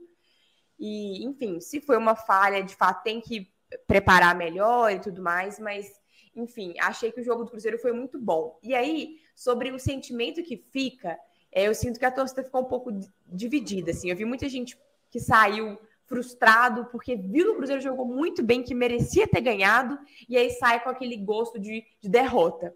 E, 0.78 1.22
enfim, 1.24 1.60
se 1.60 1.78
foi 1.78 1.98
uma 1.98 2.16
falha, 2.16 2.62
de 2.62 2.74
fato, 2.74 3.02
tem 3.02 3.20
que 3.20 3.52
preparar 3.86 4.34
melhor 4.34 4.90
e 4.90 4.98
tudo 4.98 5.22
mais, 5.22 5.58
mas, 5.58 5.92
enfim, 6.34 6.74
achei 6.80 7.12
que 7.12 7.20
o 7.20 7.22
jogo 7.22 7.44
do 7.44 7.50
Cruzeiro 7.50 7.78
foi 7.78 7.92
muito 7.92 8.18
bom. 8.18 8.58
E 8.62 8.74
aí, 8.74 9.18
sobre 9.36 9.70
o 9.70 9.78
sentimento 9.78 10.42
que 10.42 10.56
fica, 10.56 11.18
é, 11.52 11.68
eu 11.68 11.74
sinto 11.74 11.98
que 11.98 12.06
a 12.06 12.10
torcida 12.10 12.42
ficou 12.42 12.62
um 12.62 12.68
pouco 12.68 12.90
dividida, 13.26 13.90
assim. 13.90 14.08
Eu 14.08 14.16
vi 14.16 14.24
muita 14.24 14.48
gente 14.48 14.78
que 15.10 15.20
saiu 15.20 15.78
frustrado 16.06 16.86
porque 16.86 17.14
viu 17.14 17.44
que 17.44 17.50
o 17.50 17.56
Cruzeiro 17.56 17.82
jogou 17.82 18.06
muito 18.06 18.42
bem, 18.42 18.62
que 18.62 18.74
merecia 18.74 19.28
ter 19.28 19.42
ganhado, 19.42 19.98
e 20.26 20.36
aí 20.36 20.48
sai 20.50 20.82
com 20.82 20.88
aquele 20.88 21.16
gosto 21.16 21.58
de, 21.58 21.84
de 22.00 22.08
derrota. 22.08 22.74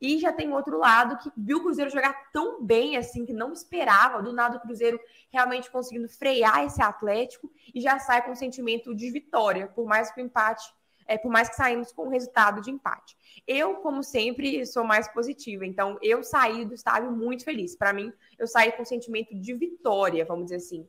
E 0.00 0.18
já 0.18 0.32
tem 0.32 0.52
outro 0.52 0.78
lado 0.78 1.18
que 1.18 1.30
viu 1.36 1.58
o 1.58 1.62
Cruzeiro 1.62 1.90
jogar 1.90 2.30
tão 2.32 2.62
bem 2.64 2.96
assim, 2.96 3.24
que 3.24 3.32
não 3.32 3.52
esperava, 3.52 4.22
do 4.22 4.32
nada 4.32 4.56
o 4.56 4.60
Cruzeiro 4.60 5.00
realmente 5.30 5.70
conseguindo 5.70 6.08
frear 6.08 6.64
esse 6.64 6.82
Atlético 6.82 7.50
e 7.74 7.80
já 7.80 7.98
sai 7.98 8.22
com 8.24 8.32
um 8.32 8.36
sentimento 8.36 8.94
de 8.94 9.10
vitória, 9.10 9.66
por 9.68 9.86
mais 9.86 10.10
que 10.10 10.20
o 10.20 10.24
empate, 10.24 10.64
é, 11.06 11.18
por 11.18 11.30
mais 11.30 11.48
que 11.48 11.56
saímos 11.56 11.92
com 11.92 12.06
um 12.06 12.10
resultado 12.10 12.60
de 12.60 12.70
empate. 12.70 13.16
Eu, 13.46 13.76
como 13.76 14.02
sempre, 14.02 14.64
sou 14.66 14.84
mais 14.84 15.08
positiva, 15.08 15.66
então 15.66 15.98
eu 16.02 16.22
saí 16.22 16.64
do 16.64 16.74
estádio 16.74 17.10
muito 17.10 17.44
feliz. 17.44 17.76
Para 17.76 17.92
mim, 17.92 18.12
eu 18.38 18.46
saí 18.46 18.72
com 18.72 18.82
um 18.82 18.86
sentimento 18.86 19.34
de 19.34 19.54
vitória, 19.54 20.24
vamos 20.24 20.44
dizer 20.44 20.56
assim. 20.56 20.88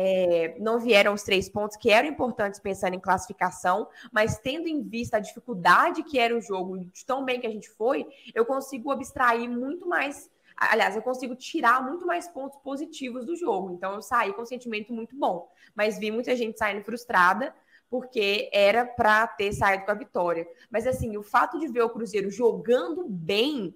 É, 0.00 0.54
não 0.60 0.78
vieram 0.78 1.12
os 1.12 1.24
três 1.24 1.48
pontos 1.48 1.76
que 1.76 1.90
eram 1.90 2.08
importantes 2.08 2.60
pensando 2.60 2.94
em 2.94 3.00
classificação, 3.00 3.88
mas 4.12 4.38
tendo 4.38 4.68
em 4.68 4.80
vista 4.80 5.16
a 5.16 5.20
dificuldade 5.20 6.04
que 6.04 6.20
era 6.20 6.36
o 6.36 6.40
jogo, 6.40 6.78
de 6.78 7.04
tão 7.04 7.24
bem 7.24 7.40
que 7.40 7.48
a 7.48 7.50
gente 7.50 7.68
foi, 7.68 8.06
eu 8.32 8.46
consigo 8.46 8.92
abstrair 8.92 9.50
muito 9.50 9.88
mais. 9.88 10.30
Aliás, 10.56 10.94
eu 10.94 11.02
consigo 11.02 11.34
tirar 11.34 11.82
muito 11.82 12.06
mais 12.06 12.28
pontos 12.28 12.60
positivos 12.60 13.26
do 13.26 13.34
jogo. 13.34 13.72
Então, 13.72 13.94
eu 13.94 14.00
saí 14.00 14.32
com 14.32 14.42
um 14.42 14.46
sentimento 14.46 14.92
muito 14.92 15.16
bom. 15.16 15.50
Mas 15.74 15.98
vi 15.98 16.12
muita 16.12 16.36
gente 16.36 16.56
saindo 16.56 16.84
frustrada, 16.84 17.52
porque 17.90 18.48
era 18.52 18.86
para 18.86 19.26
ter 19.26 19.52
saído 19.52 19.84
com 19.84 19.90
a 19.90 19.94
vitória. 19.94 20.46
Mas, 20.70 20.86
assim, 20.86 21.16
o 21.16 21.24
fato 21.24 21.58
de 21.58 21.66
ver 21.66 21.82
o 21.82 21.90
Cruzeiro 21.90 22.30
jogando 22.30 23.04
bem 23.08 23.74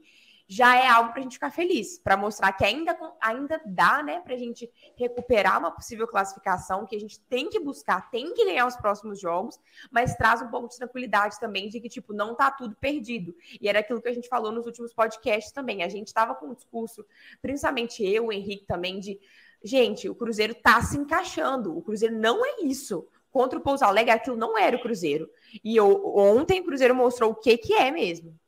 já 0.53 0.77
é 0.77 0.87
algo 0.87 1.13
para 1.13 1.21
a 1.21 1.23
gente 1.23 1.35
ficar 1.35 1.51
feliz, 1.51 1.99
para 1.99 2.15
mostrar 2.15 2.53
que 2.53 2.63
ainda, 2.63 2.95
ainda 3.21 3.59
dá, 3.65 4.03
né, 4.03 4.21
para 4.21 4.35
a 4.35 4.39
gente 4.39 4.71
recuperar 4.97 5.59
uma 5.59 5.71
possível 5.71 6.07
classificação, 6.07 6.85
que 6.85 6.95
a 6.95 7.01
gente 7.01 7.19
tem 7.21 7.49
que 7.49 7.59
buscar, 7.59 8.11
tem 8.11 8.35
que 8.35 8.45
ganhar 8.45 8.67
os 8.67 8.77
próximos 8.77 9.19
jogos, 9.19 9.59
mas 9.91 10.15
traz 10.15 10.43
um 10.43 10.49
pouco 10.49 10.69
de 10.69 10.77
tranquilidade 10.77 11.41
também 11.41 11.71
de 11.71 11.81
que, 11.81 11.89
tipo, 11.89 12.13
não 12.13 12.35
tá 12.35 12.51
tudo 12.51 12.77
perdido. 12.77 13.35
E 13.61 13.67
era 13.67 13.79
aquilo 13.79 14.03
que 14.03 14.09
a 14.09 14.13
gente 14.13 14.29
falou 14.29 14.53
nos 14.53 14.67
últimos 14.67 14.93
podcasts 14.93 15.53
também. 15.53 15.83
A 15.83 15.89
gente 15.89 16.09
estava 16.09 16.35
com 16.35 16.49
um 16.49 16.55
discurso, 16.55 17.03
principalmente 17.41 18.05
eu, 18.05 18.27
o 18.27 18.33
Henrique 18.33 18.67
também, 18.67 19.01
de 19.01 19.19
gente, 19.65 20.07
o 20.07 20.15
Cruzeiro 20.15 20.55
tá 20.55 20.83
se 20.83 20.99
encaixando, 20.99 21.77
o 21.77 21.81
Cruzeiro 21.81 22.15
não 22.15 22.45
é 22.45 22.61
isso. 22.63 23.09
Contra 23.31 23.59
o 23.59 23.63
Pouso 23.63 23.87
Alegre, 23.87 24.11
aquilo 24.11 24.37
não 24.37 24.59
era 24.59 24.77
o 24.77 24.83
Cruzeiro. 24.83 25.31
E 25.65 25.75
eu, 25.75 26.15
ontem 26.15 26.61
o 26.61 26.65
Cruzeiro 26.65 26.95
mostrou 26.95 27.31
o 27.31 27.35
que 27.35 27.57
que 27.57 27.73
é 27.73 27.91
mesmo. 27.91 28.39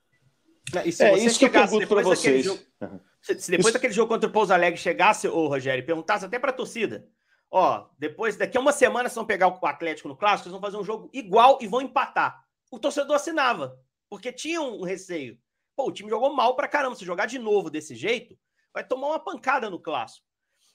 E 0.84 0.92
se 0.92 1.04
é 1.04 1.18
isso 1.18 1.38
que 1.38 1.44
eu 1.44 1.50
pergunto 1.50 1.86
para 1.86 2.02
vocês. 2.02 2.44
jogo- 2.44 2.60
se, 3.20 3.38
se 3.40 3.50
depois 3.50 3.66
Isso- 3.66 3.72
daquele 3.74 3.92
jogo 3.92 4.08
contra 4.12 4.28
o 4.28 4.32
Pouso 4.32 4.52
Alegre 4.52 4.78
chegasse, 4.80 5.28
ô 5.28 5.46
Rogério, 5.48 5.82
e 5.82 5.86
perguntasse 5.86 6.24
até 6.24 6.38
para 6.38 6.50
a 6.50 6.54
torcida: 6.54 7.06
ó, 7.50 7.86
depois, 7.98 8.36
daqui 8.36 8.56
a 8.56 8.60
uma 8.60 8.72
semana, 8.72 9.08
vocês 9.08 9.14
vão 9.16 9.26
pegar 9.26 9.48
o 9.48 9.66
Atlético 9.66 10.08
no 10.08 10.16
Clássico, 10.16 10.44
vocês 10.44 10.52
vão 10.52 10.60
fazer 10.60 10.76
um 10.76 10.84
jogo 10.84 11.10
igual 11.12 11.58
e 11.60 11.66
vão 11.66 11.80
empatar. 11.82 12.42
O 12.70 12.78
torcedor 12.78 13.16
assinava, 13.16 13.78
porque 14.08 14.32
tinha 14.32 14.60
um 14.60 14.82
receio. 14.82 15.38
Pô, 15.76 15.88
o 15.88 15.92
time 15.92 16.08
jogou 16.10 16.34
mal 16.34 16.54
pra 16.56 16.68
caramba. 16.68 16.96
Se 16.96 17.04
jogar 17.04 17.26
de 17.26 17.38
novo 17.38 17.68
desse 17.70 17.94
jeito, 17.94 18.36
vai 18.72 18.84
tomar 18.86 19.08
uma 19.08 19.18
pancada 19.20 19.68
no 19.70 19.78
Clássico. 19.78 20.26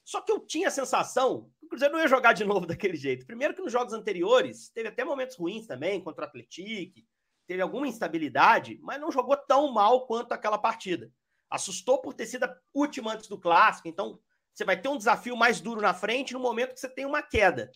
Só 0.06 0.22
que 0.22 0.32
eu 0.32 0.40
tinha 0.40 0.70
a 0.70 0.72
sensação 0.72 1.52
que 1.60 1.66
o 1.66 1.70
Cruzeiro 1.70 1.94
não 1.94 2.02
ia 2.02 2.08
jogar 2.08 2.34
de 2.34 2.44
novo 2.46 2.66
daquele 2.66 2.96
jeito. 2.98 3.26
Primeiro 3.26 3.54
que 3.54 3.62
nos 3.62 3.72
jogos 3.72 3.94
anteriores, 3.94 4.70
teve 4.70 4.88
até 4.90 5.04
momentos 5.04 5.36
ruins 5.36 5.68
também, 5.68 6.02
contra 6.02 6.26
o 6.26 6.28
Atlético, 6.28 7.02
teve 7.50 7.64
alguma 7.64 7.88
instabilidade, 7.88 8.78
mas 8.84 9.02
não 9.02 9.12
jogou 9.12 9.36
tão 9.36 9.74
mal 9.74 10.06
quanto 10.06 10.34
aquela 10.34 10.60
partida. 10.60 11.12
Assustou 11.50 12.00
por 12.00 12.14
ter 12.14 12.28
sido 12.28 12.44
a 12.44 12.56
última 12.72 13.14
antes 13.14 13.28
do 13.28 13.40
clássico, 13.40 13.88
então 13.88 14.20
você 14.54 14.64
vai 14.64 14.80
ter 14.80 14.88
um 14.88 14.98
desafio 14.98 15.36
mais 15.36 15.60
duro 15.60 15.82
na 15.82 15.92
frente 15.92 16.32
no 16.32 16.40
momento 16.40 16.76
que 16.76 16.80
você 16.80 16.88
tem 16.88 17.08
uma 17.08 17.24
queda. 17.24 17.72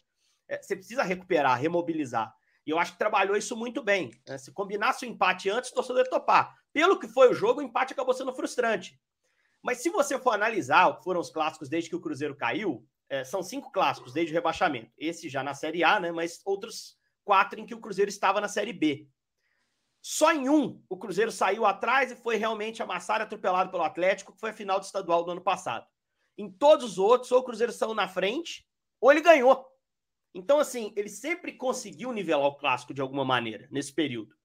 É, 0.47 0.61
você 0.61 0.75
precisa 0.75 1.01
recuperar, 1.01 1.59
remobilizar. 1.59 2.31
E 2.67 2.69
eu 2.69 2.77
acho 2.77 2.91
que 2.91 2.99
trabalhou 2.99 3.35
isso 3.35 3.57
muito 3.57 3.81
bem. 3.81 4.11
né? 4.27 4.37
Se 4.37 4.51
combinasse 4.51 5.07
o 5.07 5.09
empate 5.09 5.49
antes, 5.49 5.71
o 5.71 5.73
torcedor 5.73 6.03
ia 6.03 6.09
topar. 6.09 6.55
Pelo 6.71 6.99
que 6.99 7.07
foi 7.07 7.31
o 7.31 7.33
jogo, 7.33 7.59
o 7.59 7.63
empate 7.63 7.93
acabou 7.93 8.13
sendo 8.13 8.31
frustrante. 8.31 9.01
Mas 9.63 9.79
se 9.79 9.89
você 9.89 10.19
for 10.19 10.35
analisar 10.35 10.85
o 10.85 10.97
que 10.97 11.03
foram 11.03 11.19
os 11.19 11.31
clássicos 11.31 11.67
desde 11.67 11.89
que 11.89 11.95
o 11.95 11.99
Cruzeiro 11.99 12.35
caiu, 12.35 12.87
é, 13.09 13.23
são 13.23 13.41
cinco 13.41 13.71
clássicos 13.71 14.13
desde 14.13 14.31
o 14.31 14.35
rebaixamento. 14.35 14.91
Esse 14.99 15.29
já 15.29 15.41
na 15.41 15.55
Série 15.55 15.83
A, 15.83 15.99
né? 15.99 16.11
Mas 16.11 16.41
outros 16.45 16.95
quatro 17.23 17.59
em 17.59 17.65
que 17.65 17.73
o 17.73 17.81
Cruzeiro 17.81 18.09
estava 18.09 18.39
na 18.39 18.47
Série 18.47 18.73
B. 18.73 19.07
Só 20.05 20.33
em 20.33 20.49
um 20.49 20.83
o 20.89 20.97
Cruzeiro 20.97 21.31
saiu 21.31 21.65
atrás 21.65 22.11
e 22.11 22.15
foi 22.17 22.35
realmente 22.35 22.83
amassado 22.83 23.21
e 23.21 23.23
atropelado 23.23 23.71
pelo 23.71 23.83
Atlético, 23.83 24.33
que 24.33 24.39
foi 24.39 24.49
a 24.49 24.53
final 24.53 24.77
do 24.77 24.83
estadual 24.83 25.23
do 25.23 25.31
ano 25.31 25.39
passado. 25.39 25.87
Em 26.37 26.51
todos 26.51 26.83
os 26.83 26.97
outros, 26.97 27.31
ou 27.31 27.39
o 27.39 27.43
Cruzeiro 27.43 27.71
saiu 27.71 27.93
na 27.93 28.05
frente, 28.05 28.67
ou 28.99 29.09
ele 29.09 29.21
ganhou. 29.21 29.65
Então, 30.35 30.59
assim, 30.59 30.91
ele 30.97 31.07
sempre 31.07 31.53
conseguiu 31.53 32.11
nivelar 32.11 32.47
o 32.47 32.55
clássico 32.57 32.93
de 32.93 32.99
alguma 32.99 33.23
maneira 33.23 33.65
nesse 33.71 33.93
período. 33.93 34.35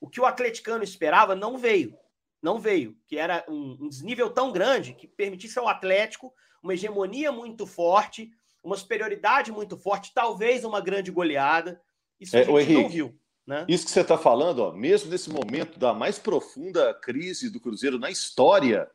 O 0.00 0.08
que 0.08 0.20
o 0.20 0.26
atleticano 0.26 0.82
esperava 0.82 1.36
não 1.36 1.56
veio. 1.56 1.96
Não 2.42 2.58
veio, 2.58 2.98
que 3.06 3.16
era 3.16 3.44
um, 3.48 3.84
um 3.84 3.88
desnível 3.88 4.28
tão 4.30 4.50
grande 4.50 4.94
que 4.94 5.06
permitisse 5.06 5.60
ao 5.60 5.68
Atlético 5.68 6.34
uma 6.60 6.74
hegemonia 6.74 7.30
muito 7.30 7.68
forte, 7.68 8.32
uma 8.64 8.76
superioridade 8.76 9.52
muito 9.52 9.76
forte, 9.76 10.12
talvez 10.12 10.64
uma 10.64 10.80
grande 10.80 11.12
goleada. 11.12 11.80
Isso 12.18 12.36
é, 12.36 12.40
a 12.40 12.44
gente 12.44 12.58
Henrique, 12.58 12.82
não 12.82 12.88
viu. 12.88 13.20
Né? 13.46 13.64
Isso 13.68 13.84
que 13.84 13.90
você 13.90 14.00
está 14.00 14.16
falando, 14.16 14.60
ó, 14.60 14.72
mesmo 14.72 15.10
nesse 15.10 15.28
momento 15.30 15.78
da 15.78 15.92
mais 15.92 16.18
profunda 16.18 16.94
crise 16.94 17.50
do 17.50 17.60
Cruzeiro 17.60 17.98
na 17.98 18.10
história, 18.10 18.90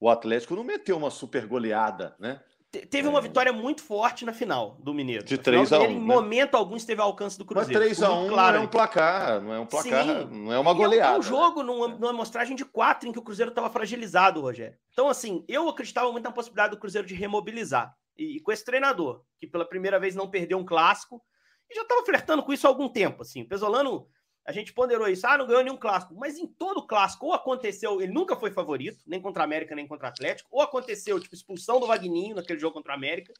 o 0.00 0.08
Atlético 0.08 0.56
não 0.56 0.64
meteu 0.64 0.96
uma 0.96 1.10
super 1.10 1.46
goleada, 1.46 2.16
né? 2.18 2.40
Teve 2.88 3.08
uma 3.08 3.18
é. 3.18 3.22
vitória 3.22 3.52
muito 3.52 3.82
forte 3.82 4.24
na 4.24 4.32
final 4.32 4.76
do 4.78 4.94
Mineiro. 4.94 5.24
De 5.24 5.36
3 5.36 5.72
a 5.72 5.80
1 5.80 5.82
Em 5.86 5.94
né? 5.94 6.00
momento 6.00 6.54
algum 6.54 6.76
esteve 6.76 7.00
ao 7.00 7.08
alcance 7.08 7.36
do 7.36 7.44
Cruzeiro. 7.44 7.80
Mas 7.80 7.98
3 7.98 8.02
a 8.02 8.14
1 8.14 8.28
claro. 8.28 8.56
não 8.56 8.62
é 8.62 8.64
um 8.64 8.68
placar, 8.68 9.40
não 9.40 9.52
é 9.52 9.58
um 9.58 9.66
placar, 9.66 10.04
Sim. 10.04 10.44
não 10.44 10.52
é 10.52 10.58
uma 10.58 10.72
goleada. 10.72 11.16
É 11.16 11.18
um 11.18 11.22
jogo 11.22 11.64
numa, 11.64 11.88
numa 11.88 12.10
amostragem 12.10 12.54
de 12.54 12.64
4 12.64 13.08
em 13.08 13.12
que 13.12 13.18
o 13.18 13.22
Cruzeiro 13.22 13.48
estava 13.50 13.68
fragilizado, 13.68 14.40
Rogério. 14.40 14.78
Então, 14.92 15.08
assim, 15.08 15.44
eu 15.48 15.68
acreditava 15.68 16.12
muito 16.12 16.22
na 16.22 16.30
possibilidade 16.30 16.70
do 16.70 16.78
Cruzeiro 16.78 17.08
de 17.08 17.14
remobilizar. 17.14 17.92
E, 18.16 18.36
e 18.36 18.40
com 18.40 18.52
esse 18.52 18.64
treinador, 18.64 19.24
que 19.40 19.48
pela 19.48 19.64
primeira 19.64 19.98
vez 19.98 20.14
não 20.14 20.30
perdeu 20.30 20.56
um 20.56 20.64
clássico, 20.64 21.20
e 21.70 21.74
já 21.74 21.82
estava 21.82 22.04
flertando 22.04 22.42
com 22.42 22.52
isso 22.52 22.66
há 22.66 22.70
algum 22.70 22.88
tempo. 22.88 23.22
Assim. 23.22 23.42
O 23.42 23.48
Pesolano 23.48 24.08
a 24.44 24.52
gente 24.52 24.72
ponderou 24.72 25.06
isso, 25.08 25.26
ah, 25.26 25.38
não 25.38 25.46
ganhou 25.46 25.62
nenhum 25.62 25.76
clássico. 25.76 26.14
Mas 26.14 26.36
em 26.36 26.46
todo 26.46 26.86
clássico, 26.86 27.26
ou 27.26 27.32
aconteceu, 27.32 28.00
ele 28.00 28.12
nunca 28.12 28.34
foi 28.34 28.50
favorito, 28.50 29.02
nem 29.06 29.20
contra 29.20 29.42
a 29.42 29.44
América, 29.44 29.74
nem 29.74 29.86
contra 29.86 30.06
o 30.06 30.10
Atlético, 30.10 30.48
ou 30.50 30.60
aconteceu, 30.60 31.20
tipo, 31.20 31.34
expulsão 31.34 31.78
do 31.78 31.86
Vagninho 31.86 32.34
naquele 32.34 32.58
jogo 32.58 32.74
contra 32.74 32.92
a 32.92 32.96
América, 32.96 33.32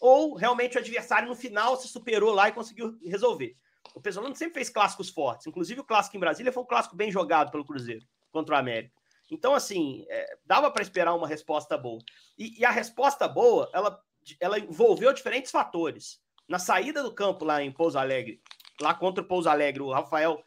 ou 0.00 0.34
realmente 0.34 0.76
o 0.76 0.80
adversário 0.80 1.28
no 1.28 1.34
final 1.34 1.76
se 1.76 1.88
superou 1.88 2.32
lá 2.32 2.48
e 2.48 2.52
conseguiu 2.52 2.96
resolver. 3.02 3.56
O 3.94 4.00
Pesolano 4.00 4.34
sempre 4.36 4.54
fez 4.54 4.68
clássicos 4.68 5.08
fortes, 5.08 5.46
inclusive 5.46 5.80
o 5.80 5.84
clássico 5.84 6.16
em 6.16 6.20
Brasília 6.20 6.52
foi 6.52 6.62
um 6.62 6.66
clássico 6.66 6.96
bem 6.96 7.10
jogado 7.10 7.50
pelo 7.50 7.64
Cruzeiro 7.64 8.06
contra 8.30 8.54
o 8.54 8.58
América. 8.58 8.94
Então, 9.30 9.54
assim, 9.54 10.04
é, 10.08 10.36
dava 10.44 10.70
para 10.70 10.82
esperar 10.82 11.14
uma 11.14 11.26
resposta 11.26 11.76
boa. 11.76 12.00
E, 12.38 12.60
e, 12.60 12.64
a 12.64 12.70
resposta 12.70 13.26
boa, 13.26 13.70
ela, 13.72 14.00
ela 14.38 14.58
envolveu 14.58 15.12
diferentes 15.12 15.50
fatores. 15.50 16.20
Na 16.48 16.58
saída 16.58 17.02
do 17.02 17.14
campo 17.14 17.44
lá 17.44 17.62
em 17.62 17.72
Pouso 17.72 17.98
Alegre, 17.98 18.40
lá 18.80 18.94
contra 18.94 19.22
o 19.22 19.26
Pouso 19.26 19.48
Alegre, 19.48 19.82
o 19.82 19.92
Rafael 19.92 20.42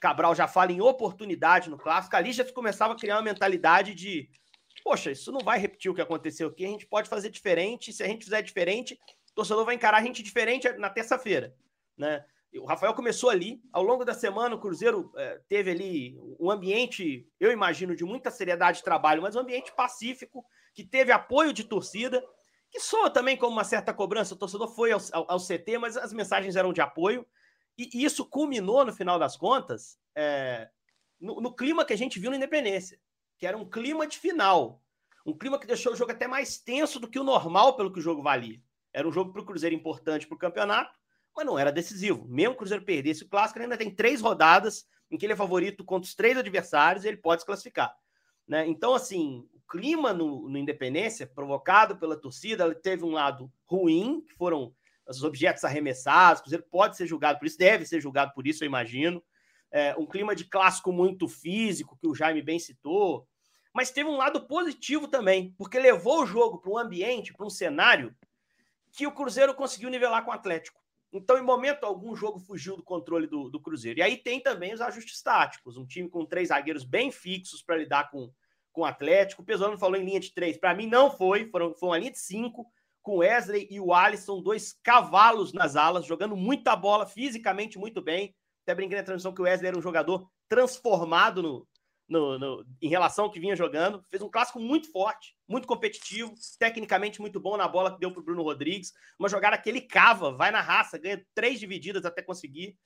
Cabral 0.00 0.34
já 0.34 0.48
fala 0.48 0.72
em 0.72 0.80
oportunidade 0.80 1.68
no 1.68 1.78
clássico, 1.78 2.16
ali 2.16 2.32
já 2.32 2.44
começava 2.52 2.94
a 2.94 2.96
criar 2.96 3.16
uma 3.16 3.22
mentalidade 3.22 3.94
de 3.94 4.28
poxa, 4.82 5.10
isso 5.10 5.30
não 5.30 5.40
vai 5.40 5.58
repetir 5.58 5.90
o 5.90 5.94
que 5.94 6.00
aconteceu 6.00 6.48
aqui, 6.48 6.64
a 6.64 6.68
gente 6.68 6.86
pode 6.86 7.08
fazer 7.08 7.30
diferente, 7.30 7.92
se 7.92 8.02
a 8.02 8.06
gente 8.06 8.24
fizer 8.24 8.42
diferente, 8.42 8.98
o 9.30 9.34
torcedor 9.34 9.64
vai 9.64 9.74
encarar 9.74 9.98
a 9.98 10.02
gente 10.02 10.22
diferente 10.22 10.68
na 10.72 10.90
terça-feira, 10.90 11.54
né? 11.96 12.24
O 12.54 12.66
Rafael 12.66 12.92
começou 12.92 13.30
ali, 13.30 13.62
ao 13.72 13.82
longo 13.82 14.04
da 14.04 14.12
semana 14.12 14.54
o 14.54 14.60
Cruzeiro 14.60 15.10
é, 15.16 15.40
teve 15.48 15.70
ali 15.70 16.18
um 16.38 16.50
ambiente, 16.50 17.26
eu 17.40 17.50
imagino, 17.50 17.96
de 17.96 18.04
muita 18.04 18.30
seriedade 18.30 18.78
de 18.78 18.84
trabalho, 18.84 19.22
mas 19.22 19.34
um 19.34 19.40
ambiente 19.40 19.72
pacífico, 19.72 20.44
que 20.74 20.84
teve 20.84 21.10
apoio 21.12 21.52
de 21.52 21.64
torcida, 21.64 22.22
que 22.72 22.80
soa 22.80 23.10
também 23.10 23.36
como 23.36 23.52
uma 23.52 23.64
certa 23.64 23.92
cobrança, 23.92 24.34
o 24.34 24.38
torcedor 24.38 24.74
foi 24.74 24.92
ao, 24.92 25.00
ao, 25.12 25.32
ao 25.32 25.38
CT, 25.38 25.76
mas 25.78 25.96
as 25.96 26.12
mensagens 26.12 26.56
eram 26.56 26.72
de 26.72 26.80
apoio, 26.80 27.26
e 27.76 28.02
isso 28.02 28.24
culminou, 28.24 28.84
no 28.84 28.92
final 28.92 29.18
das 29.18 29.36
contas, 29.36 29.98
é, 30.14 30.68
no, 31.20 31.40
no, 31.40 31.54
clima 31.54 31.84
que 31.84 31.92
a 31.92 31.96
gente 31.96 32.18
viu 32.18 32.30
na 32.30 32.36
Independência, 32.36 32.98
que 33.38 33.46
era 33.46 33.56
um 33.56 33.68
clima 33.68 34.06
de 34.06 34.18
final. 34.18 34.82
Um 35.24 35.36
clima 35.36 35.58
que 35.58 35.66
deixou 35.66 35.92
o 35.92 35.96
jogo 35.96 36.12
até 36.12 36.26
mais 36.26 36.58
tenso 36.58 36.98
do 36.98 37.08
que 37.08 37.18
o 37.18 37.24
normal 37.24 37.76
pelo 37.76 37.92
que 37.92 37.98
o 37.98 38.02
jogo 38.02 38.22
valia. 38.22 38.60
Era 38.92 39.06
um 39.06 39.12
jogo 39.12 39.32
para 39.32 39.42
o 39.42 39.44
Cruzeiro 39.44 39.74
importante 39.74 40.26
para 40.26 40.34
o 40.34 40.38
campeonato, 40.38 40.98
mas 41.34 41.46
não 41.46 41.58
era 41.58 41.72
decisivo. 41.72 42.26
Mesmo 42.26 42.54
o 42.54 42.56
Cruzeiro 42.56 42.84
perdesse 42.84 43.24
o 43.24 43.28
clássico, 43.28 43.60
ainda 43.60 43.76
tem 43.76 43.94
três 43.94 44.20
rodadas 44.20 44.86
em 45.10 45.16
que 45.16 45.26
ele 45.26 45.34
é 45.34 45.36
favorito 45.36 45.84
contra 45.84 46.06
os 46.06 46.14
três 46.14 46.36
adversários 46.36 47.04
e 47.04 47.08
ele 47.08 47.16
pode 47.18 47.42
se 47.42 47.46
classificar. 47.46 47.94
Né? 48.46 48.66
Então, 48.66 48.94
assim, 48.94 49.48
clima 49.72 50.12
no, 50.12 50.50
no 50.50 50.58
Independência, 50.58 51.26
provocado 51.26 51.96
pela 51.96 52.14
torcida, 52.14 52.74
teve 52.74 53.04
um 53.04 53.12
lado 53.12 53.50
ruim, 53.64 54.20
que 54.20 54.34
foram 54.34 54.74
os 55.08 55.24
objetos 55.24 55.64
arremessados, 55.64 56.40
o 56.40 56.42
Cruzeiro 56.42 56.66
pode 56.70 56.94
ser 56.94 57.06
julgado 57.06 57.38
por 57.38 57.46
isso, 57.46 57.56
deve 57.56 57.86
ser 57.86 57.98
julgado 57.98 58.34
por 58.34 58.46
isso, 58.46 58.62
eu 58.62 58.66
imagino. 58.66 59.24
É, 59.70 59.96
um 59.96 60.04
clima 60.04 60.36
de 60.36 60.44
clássico 60.44 60.92
muito 60.92 61.26
físico, 61.26 61.96
que 61.96 62.06
o 62.06 62.14
Jaime 62.14 62.42
bem 62.42 62.58
citou, 62.58 63.26
mas 63.72 63.90
teve 63.90 64.10
um 64.10 64.18
lado 64.18 64.46
positivo 64.46 65.08
também, 65.08 65.54
porque 65.56 65.78
levou 65.78 66.22
o 66.22 66.26
jogo 66.26 66.58
para 66.58 66.70
um 66.70 66.76
ambiente, 66.76 67.32
para 67.32 67.46
um 67.46 67.50
cenário 67.50 68.14
que 68.92 69.06
o 69.06 69.12
Cruzeiro 69.12 69.54
conseguiu 69.54 69.88
nivelar 69.88 70.22
com 70.22 70.30
o 70.30 70.34
Atlético. 70.34 70.78
Então, 71.10 71.38
em 71.38 71.42
momento 71.42 71.84
algum, 71.84 72.10
o 72.10 72.16
jogo 72.16 72.38
fugiu 72.38 72.76
do 72.76 72.82
controle 72.82 73.26
do, 73.26 73.48
do 73.48 73.58
Cruzeiro. 73.58 74.00
E 74.00 74.02
aí 74.02 74.18
tem 74.18 74.38
também 74.38 74.74
os 74.74 74.82
ajustes 74.82 75.22
táticos, 75.22 75.78
um 75.78 75.86
time 75.86 76.10
com 76.10 76.26
três 76.26 76.48
zagueiros 76.48 76.84
bem 76.84 77.10
fixos 77.10 77.62
para 77.62 77.78
lidar 77.78 78.10
com, 78.10 78.30
com 78.72 78.82
o 78.82 78.84
Atlético. 78.84 79.42
O 79.42 79.44
Pesolano 79.44 79.78
falou 79.78 79.96
em 79.96 80.04
linha 80.04 80.20
de 80.20 80.32
três, 80.32 80.56
para 80.56 80.74
mim 80.74 80.86
não 80.86 81.10
foi, 81.10 81.48
foram, 81.50 81.74
foi 81.74 81.88
uma 81.88 81.98
linha 81.98 82.12
de 82.12 82.18
cinco 82.18 82.66
com 83.02 83.16
Wesley 83.16 83.66
e 83.70 83.80
o 83.80 83.92
Alisson, 83.92 84.40
dois 84.40 84.72
cavalos 84.82 85.52
nas 85.52 85.76
alas, 85.76 86.06
jogando 86.06 86.36
muita 86.36 86.74
bola, 86.76 87.04
fisicamente 87.04 87.78
muito 87.78 88.00
bem. 88.00 88.34
Até 88.62 88.74
brinquei 88.74 88.96
na 88.96 89.02
transmissão 89.02 89.34
que 89.34 89.40
o 89.40 89.44
Wesley 89.44 89.68
era 89.68 89.78
um 89.78 89.82
jogador 89.82 90.30
transformado 90.48 91.42
no, 91.42 91.68
no, 92.08 92.38
no, 92.38 92.66
em 92.80 92.88
relação 92.88 93.24
ao 93.24 93.30
que 93.30 93.40
vinha 93.40 93.56
jogando. 93.56 94.04
Fez 94.08 94.22
um 94.22 94.30
clássico 94.30 94.60
muito 94.60 94.90
forte, 94.92 95.34
muito 95.48 95.66
competitivo, 95.66 96.32
tecnicamente 96.60 97.20
muito 97.20 97.40
bom 97.40 97.56
na 97.56 97.66
bola 97.66 97.92
que 97.92 97.98
deu 97.98 98.12
para 98.12 98.22
Bruno 98.22 98.44
Rodrigues. 98.44 98.92
Uma 99.18 99.28
jogada 99.28 99.58
que 99.58 99.68
ele 99.68 99.80
cava, 99.80 100.32
vai 100.32 100.52
na 100.52 100.60
raça, 100.60 100.96
ganha 100.96 101.24
três 101.34 101.58
divididas 101.58 102.04
até 102.04 102.22
conseguir. 102.22 102.78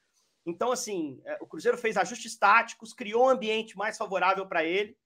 Então, 0.47 0.73
assim, 0.73 1.21
é, 1.27 1.37
o 1.43 1.47
Cruzeiro 1.47 1.77
fez 1.77 1.97
ajustes 1.97 2.39
táticos, 2.39 2.95
criou 2.95 3.27
um 3.27 3.29
ambiente 3.29 3.77
mais 3.77 3.99
favorável 3.99 4.47
para 4.47 4.65
ele 4.65 4.97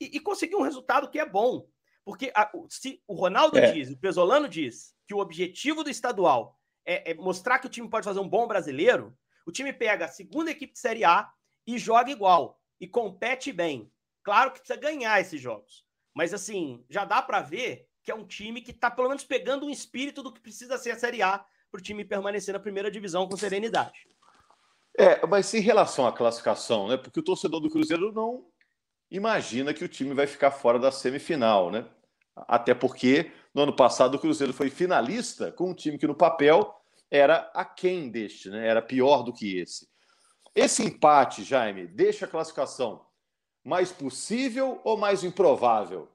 e, 0.00 0.16
e 0.16 0.20
conseguiu 0.20 0.58
um 0.58 0.62
resultado 0.62 1.10
que 1.10 1.18
é 1.18 1.26
bom. 1.26 1.66
Porque 2.04 2.32
a, 2.34 2.50
se 2.68 3.02
o 3.06 3.14
Ronaldo 3.14 3.58
é. 3.58 3.72
diz, 3.72 3.90
o 3.90 3.98
Pesolano 3.98 4.48
diz, 4.48 4.94
que 5.06 5.14
o 5.14 5.18
objetivo 5.18 5.84
do 5.84 5.90
estadual 5.90 6.58
é, 6.84 7.10
é, 7.10 7.14
mostrar 7.14 7.58
que 7.58 7.66
o 7.66 7.70
time 7.70 7.88
pode 7.88 8.04
fazer 8.04 8.20
um 8.20 8.28
bom 8.28 8.46
brasileiro, 8.46 9.16
o 9.46 9.52
time 9.52 9.72
pega 9.72 10.06
a 10.06 10.08
segunda 10.08 10.50
equipe 10.50 10.72
de 10.72 10.78
Série 10.78 11.04
A 11.04 11.30
e 11.66 11.78
joga 11.78 12.10
igual 12.10 12.60
e 12.80 12.86
compete 12.86 13.52
bem. 13.52 13.92
Claro 14.22 14.52
que 14.52 14.60
precisa 14.60 14.78
ganhar 14.78 15.20
esses 15.20 15.40
jogos, 15.40 15.84
mas 16.14 16.32
assim, 16.32 16.84
já 16.88 17.04
dá 17.04 17.20
para 17.20 17.42
ver 17.42 17.86
que 18.02 18.10
é 18.10 18.14
um 18.14 18.26
time 18.26 18.60
que 18.60 18.70
está 18.70 18.90
pelo 18.90 19.08
menos 19.08 19.24
pegando 19.24 19.66
um 19.66 19.70
espírito 19.70 20.22
do 20.22 20.32
que 20.32 20.40
precisa 20.40 20.78
ser 20.78 20.92
a 20.92 20.98
Série 20.98 21.22
A 21.22 21.44
para 21.70 21.78
o 21.78 21.82
time 21.82 22.04
permanecer 22.04 22.52
na 22.52 22.60
primeira 22.60 22.90
divisão 22.90 23.28
com 23.28 23.36
serenidade. 23.36 24.08
É, 24.98 25.24
mas 25.26 25.52
em 25.54 25.60
relação 25.60 26.06
à 26.06 26.12
classificação, 26.12 26.88
né? 26.88 26.96
Porque 26.96 27.20
o 27.20 27.22
torcedor 27.22 27.60
do 27.60 27.70
Cruzeiro 27.70 28.12
não 28.12 28.49
imagina 29.10 29.74
que 29.74 29.84
o 29.84 29.88
time 29.88 30.14
vai 30.14 30.26
ficar 30.26 30.50
fora 30.50 30.78
da 30.78 30.92
semifinal, 30.92 31.70
né? 31.70 31.84
Até 32.36 32.74
porque 32.74 33.30
no 33.52 33.62
ano 33.62 33.74
passado 33.74 34.14
o 34.14 34.18
Cruzeiro 34.18 34.52
foi 34.52 34.70
finalista 34.70 35.50
com 35.52 35.70
um 35.70 35.74
time 35.74 35.98
que 35.98 36.06
no 36.06 36.14
papel 36.14 36.74
era 37.10 37.50
aquém 37.54 38.08
deste, 38.08 38.48
né? 38.48 38.66
Era 38.66 38.80
pior 38.80 39.22
do 39.22 39.32
que 39.32 39.58
esse. 39.58 39.88
Esse 40.54 40.84
empate, 40.84 41.44
Jaime, 41.44 41.86
deixa 41.86 42.24
a 42.24 42.28
classificação 42.28 43.04
mais 43.64 43.92
possível 43.92 44.80
ou 44.84 44.96
mais 44.96 45.22
improvável? 45.24 46.08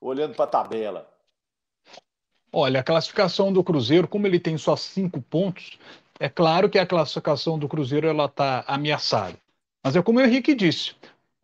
Olhando 0.00 0.34
para 0.34 0.44
a 0.44 0.48
tabela. 0.48 1.10
Olha, 2.52 2.80
a 2.80 2.84
classificação 2.84 3.52
do 3.52 3.64
Cruzeiro, 3.64 4.06
como 4.06 4.26
ele 4.26 4.38
tem 4.38 4.56
só 4.56 4.76
cinco 4.76 5.20
pontos, 5.20 5.78
é 6.20 6.28
claro 6.28 6.70
que 6.70 6.78
a 6.78 6.86
classificação 6.86 7.58
do 7.58 7.68
Cruzeiro 7.68 8.06
ela 8.06 8.26
está 8.26 8.64
ameaçada. 8.66 9.36
Mas 9.82 9.96
é 9.96 10.02
como 10.02 10.18
o 10.18 10.22
Henrique 10.22 10.54
disse, 10.54 10.94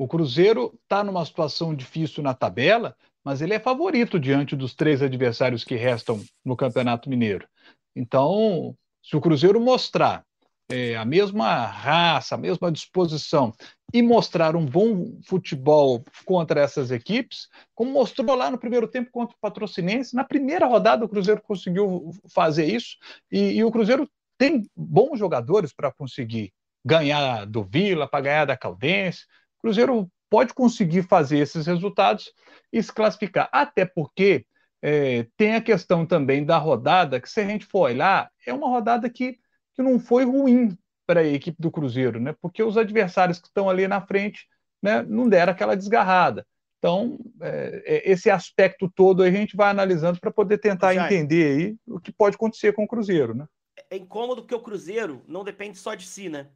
o 0.00 0.08
Cruzeiro 0.08 0.72
está 0.82 1.04
numa 1.04 1.22
situação 1.26 1.74
difícil 1.74 2.22
na 2.22 2.32
tabela, 2.32 2.96
mas 3.22 3.42
ele 3.42 3.52
é 3.52 3.60
favorito 3.60 4.18
diante 4.18 4.56
dos 4.56 4.74
três 4.74 5.02
adversários 5.02 5.62
que 5.62 5.74
restam 5.76 6.24
no 6.42 6.56
Campeonato 6.56 7.10
Mineiro. 7.10 7.46
Então, 7.94 8.74
se 9.02 9.14
o 9.14 9.20
Cruzeiro 9.20 9.60
mostrar 9.60 10.24
é, 10.70 10.96
a 10.96 11.04
mesma 11.04 11.66
raça, 11.66 12.34
a 12.34 12.38
mesma 12.38 12.72
disposição 12.72 13.52
e 13.92 14.00
mostrar 14.00 14.56
um 14.56 14.64
bom 14.64 15.20
futebol 15.26 16.02
contra 16.24 16.62
essas 16.62 16.90
equipes, 16.90 17.46
como 17.74 17.92
mostrou 17.92 18.34
lá 18.34 18.50
no 18.50 18.56
primeiro 18.56 18.88
tempo 18.88 19.10
contra 19.10 19.36
o 19.36 19.38
Patrocinense, 19.38 20.16
na 20.16 20.24
primeira 20.24 20.64
rodada 20.64 21.04
o 21.04 21.08
Cruzeiro 21.10 21.42
conseguiu 21.42 22.10
fazer 22.32 22.64
isso 22.64 22.96
e, 23.30 23.58
e 23.58 23.64
o 23.64 23.70
Cruzeiro 23.70 24.08
tem 24.38 24.66
bons 24.74 25.18
jogadores 25.18 25.74
para 25.74 25.92
conseguir 25.92 26.54
ganhar 26.82 27.44
do 27.44 27.62
Vila, 27.62 28.08
para 28.08 28.22
ganhar 28.22 28.44
da 28.46 28.56
Caldense. 28.56 29.26
O 29.60 29.68
Cruzeiro 29.68 30.10
pode 30.30 30.54
conseguir 30.54 31.02
fazer 31.02 31.38
esses 31.38 31.66
resultados 31.66 32.32
e 32.72 32.82
se 32.82 32.92
classificar. 32.92 33.48
Até 33.52 33.84
porque 33.84 34.46
é, 34.80 35.26
tem 35.36 35.54
a 35.54 35.60
questão 35.60 36.06
também 36.06 36.44
da 36.44 36.56
rodada, 36.56 37.20
que 37.20 37.28
se 37.28 37.40
a 37.40 37.46
gente 37.46 37.66
for 37.66 37.90
olhar, 37.90 38.30
é 38.46 38.52
uma 38.52 38.68
rodada 38.68 39.10
que, 39.10 39.38
que 39.74 39.82
não 39.82 40.00
foi 40.00 40.24
ruim 40.24 40.76
para 41.06 41.20
a 41.20 41.26
equipe 41.26 41.60
do 41.60 41.70
Cruzeiro, 41.70 42.18
né? 42.18 42.34
Porque 42.40 42.62
os 42.62 42.78
adversários 42.78 43.38
que 43.38 43.48
estão 43.48 43.68
ali 43.68 43.86
na 43.86 44.00
frente 44.00 44.46
né, 44.82 45.02
não 45.02 45.28
deram 45.28 45.52
aquela 45.52 45.76
desgarrada. 45.76 46.46
Então, 46.78 47.18
é, 47.42 47.82
é 47.84 48.10
esse 48.10 48.30
aspecto 48.30 48.90
todo 48.90 49.22
a 49.22 49.30
gente 49.30 49.54
vai 49.54 49.68
analisando 49.68 50.18
para 50.18 50.30
poder 50.30 50.56
tentar 50.56 50.94
Já 50.94 51.04
entender 51.04 51.58
aí 51.58 51.76
o 51.86 52.00
que 52.00 52.10
pode 52.10 52.36
acontecer 52.36 52.72
com 52.72 52.84
o 52.84 52.88
Cruzeiro, 52.88 53.34
né? 53.34 53.46
É 53.90 53.96
incômodo 53.96 54.46
que 54.46 54.54
o 54.54 54.60
Cruzeiro 54.60 55.22
não 55.28 55.44
depende 55.44 55.76
só 55.76 55.94
de 55.94 56.06
si, 56.06 56.30
né? 56.30 56.48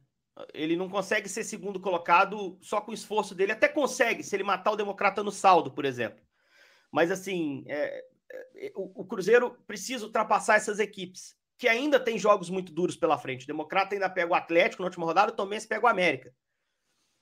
Ele 0.53 0.75
não 0.75 0.89
consegue 0.89 1.29
ser 1.29 1.43
segundo 1.43 1.79
colocado 1.79 2.57
só 2.61 2.81
com 2.81 2.91
o 2.91 2.93
esforço 2.93 3.33
dele. 3.33 3.53
Até 3.53 3.67
consegue, 3.67 4.23
se 4.23 4.35
ele 4.35 4.43
matar 4.43 4.71
o 4.71 4.75
Democrata 4.75 5.23
no 5.23 5.31
saldo, 5.31 5.71
por 5.71 5.85
exemplo. 5.85 6.23
Mas, 6.91 7.09
assim, 7.09 7.63
é, 7.67 8.05
é, 8.55 8.71
o, 8.75 9.01
o, 9.01 9.05
Cruzeiro 9.05 9.57
precisa 9.65 10.05
ultrapassar 10.05 10.55
essas 10.55 10.79
equipes, 10.79 11.35
que 11.57 11.67
ainda 11.67 11.99
tem 11.99 12.17
jogos 12.17 12.49
muito 12.49 12.73
duros 12.73 12.95
pela 12.95 13.17
frente. 13.17 13.43
O 13.43 13.47
Democrata 13.47 13.95
ainda 13.95 14.09
pega 14.09 14.31
o 14.31 14.35
Atlético 14.35 14.81
na 14.81 14.87
última 14.87 15.05
rodada, 15.05 15.31
o 15.31 15.35
Tomense 15.35 15.67
pega 15.67 15.85
o 15.85 15.89
América. 15.89 16.33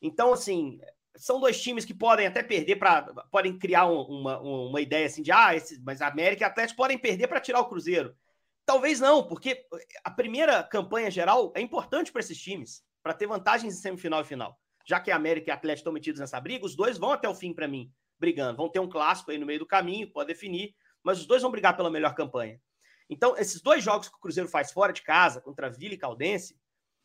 Então, 0.01 0.34
assim, 0.34 0.79
são 1.15 1.39
dois 1.39 1.62
times 1.62 1.86
que 1.86 1.93
podem 1.93 2.25
até 2.25 2.41
perder 2.41 2.77
para. 2.77 3.03
podem 3.32 3.58
criar 3.58 3.88
um, 3.88 4.01
uma, 4.01 4.39
uma 4.39 4.82
ideia 4.82 5.05
assim 5.05 5.22
de 5.22 5.32
ah, 5.32 5.55
esse, 5.55 5.82
mas 5.84 6.01
América 6.01 6.43
e 6.43 6.46
Atlético 6.46 6.77
podem 6.77 6.98
perder 6.98 7.27
para 7.27 7.39
tirar 7.39 7.60
o 7.60 7.70
Cruzeiro. 7.70 8.15
Talvez 8.65 9.00
não, 9.00 9.27
porque 9.27 9.65
a 10.03 10.10
primeira 10.10 10.63
campanha 10.63 11.12
geral 11.12 11.51
é 11.55 11.62
importante 11.62 12.12
para 12.12 12.22
esses 12.22 12.39
times, 12.39 12.84
para 13.03 13.13
ter 13.13 13.27
vantagens 13.27 13.75
em 13.75 13.77
semifinal 13.77 14.22
e 14.22 14.24
final. 14.24 14.57
Já 14.86 15.00
que 15.00 15.12
a 15.12 15.15
América 15.15 15.50
e 15.50 15.51
a 15.51 15.55
Atlético 15.55 15.81
estão 15.81 15.93
metidos 15.93 16.19
nessa 16.19 16.39
briga, 16.39 16.65
os 16.65 16.75
dois 16.75 16.98
vão 16.98 17.12
até 17.12 17.27
o 17.27 17.36
fim 17.36 17.53
para 17.53 17.67
mim, 17.67 17.91
brigando. 18.17 18.57
Vão 18.57 18.69
ter 18.69 18.79
um 18.79 18.89
clássico 18.89 19.31
aí 19.31 19.38
no 19.38 19.45
meio 19.45 19.60
do 19.60 19.65
caminho, 19.65 20.12
pode 20.12 20.27
definir, 20.27 20.74
mas 21.03 21.19
os 21.19 21.25
dois 21.25 21.41
vão 21.41 21.51
brigar 21.51 21.75
pela 21.75 21.91
melhor 21.91 22.15
campanha. 22.15 22.60
Então, 23.10 23.38
esses 23.38 23.62
dois 23.62 23.83
jogos 23.83 24.10
que 24.10 24.15
o 24.15 24.19
Cruzeiro 24.19 24.50
faz 24.50 24.72
fora 24.72 24.93
de 24.93 25.01
casa, 25.01 25.41
contra 25.41 25.69
Vila 25.69 25.93
e 25.93 25.98
Caldense, 25.98 26.57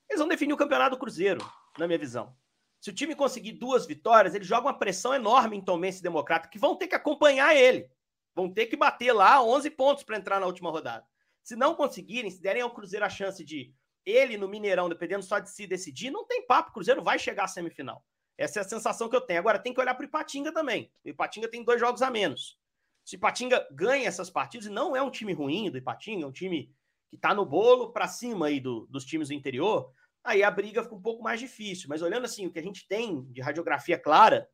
eles 0.09 0.21
vão 0.21 0.29
definir 0.29 0.55
o 0.55 0.57
campeonato 0.57 0.97
do 0.97 1.01
Cruzeiro, 1.01 1.45
na 1.77 1.87
minha 1.87 1.99
visão. 1.99 2.35
Se 2.81 2.91
o 2.91 2.95
time 2.95 3.15
conseguir 3.15 3.53
duas 3.53 3.87
vitórias, 3.87 4.35
ele 4.35 4.45
joga 4.45 4.69
uma 4.69 4.79
pressão 4.79 5.13
enorme 5.13 5.57
em 5.57 5.61
Tomense 5.61 6.03
Democrata, 6.03 6.49
que 6.49 6.59
vão 6.59 6.77
ter 6.77 6.87
que 6.87 6.95
acompanhar 6.95 7.55
ele. 7.55 7.91
Vão 8.35 8.53
ter 8.53 8.67
que 8.67 8.77
bater 8.77 9.13
lá 9.13 9.43
11 9.43 9.71
pontos 9.71 10.05
para 10.05 10.17
entrar 10.17 10.39
na 10.39 10.47
última 10.47 10.71
rodada. 10.71 11.05
Se 11.43 11.57
não 11.57 11.75
conseguirem, 11.75 12.31
se 12.31 12.41
derem 12.41 12.63
ao 12.63 12.71
Cruzeiro 12.71 13.05
a 13.05 13.11
chance 13.11 13.45
de 13.45 13.75
ele 14.09 14.37
no 14.37 14.49
Mineirão, 14.49 14.89
dependendo 14.89 15.23
só 15.23 15.39
de 15.39 15.51
se 15.51 15.67
decidir, 15.67 16.11
não 16.11 16.25
tem 16.27 16.47
papo. 16.47 16.71
O 16.71 16.73
Cruzeiro 16.73 17.03
vai 17.03 17.19
chegar 17.19 17.45
à 17.45 17.49
semifinal. 17.49 18.05
Essa 18.37 18.61
é 18.61 18.63
a 18.63 18.69
sensação 18.69 19.09
que 19.09 19.17
eu 19.17 19.21
tenho. 19.21 19.41
Agora 19.41 19.59
tem 19.59 19.75
que 19.75 19.81
olhar 19.81 19.95
para 19.95 20.05
o 20.05 20.07
Ipatinga 20.07 20.53
também. 20.53 20.91
O 21.05 21.09
Ipatinga 21.09 21.49
tem 21.49 21.65
dois 21.65 21.81
jogos 21.81 22.03
a 22.03 22.11
menos. 22.11 22.57
Se 23.05 23.17
o 23.17 23.19
Ipatinga 23.19 23.67
ganha 23.73 24.07
essas 24.07 24.31
partidas, 24.31 24.67
e 24.67 24.71
não 24.71 24.95
é 24.95 25.03
um 25.03 25.11
time 25.11 25.33
ruim 25.33 25.71
do 25.71 25.79
Ipatinga, 25.79 26.25
é 26.25 26.27
um 26.27 26.33
time 26.33 26.73
que 27.11 27.17
está 27.17 27.35
no 27.35 27.45
bolo 27.45 27.93
para 27.93 28.07
cima 28.07 28.47
aí 28.47 28.61
do, 28.61 28.87
dos 28.87 29.05
times 29.05 29.29
do 29.29 29.35
interior, 29.35 29.93
aí 30.23 30.43
a 30.43 30.51
briga 30.51 30.83
fica 30.83 30.95
um 30.95 31.03
pouco 31.03 31.23
mais 31.23 31.41
difícil. 31.41 31.89
Mas 31.89 32.01
olhando 32.01 32.27
assim, 32.27 32.47
o 32.47 32.53
que 32.53 32.59
a 32.59 32.63
gente 32.63 32.87
tem 32.87 33.25
de 33.33 33.41
radiografia 33.41 33.99
clara, 33.99 34.49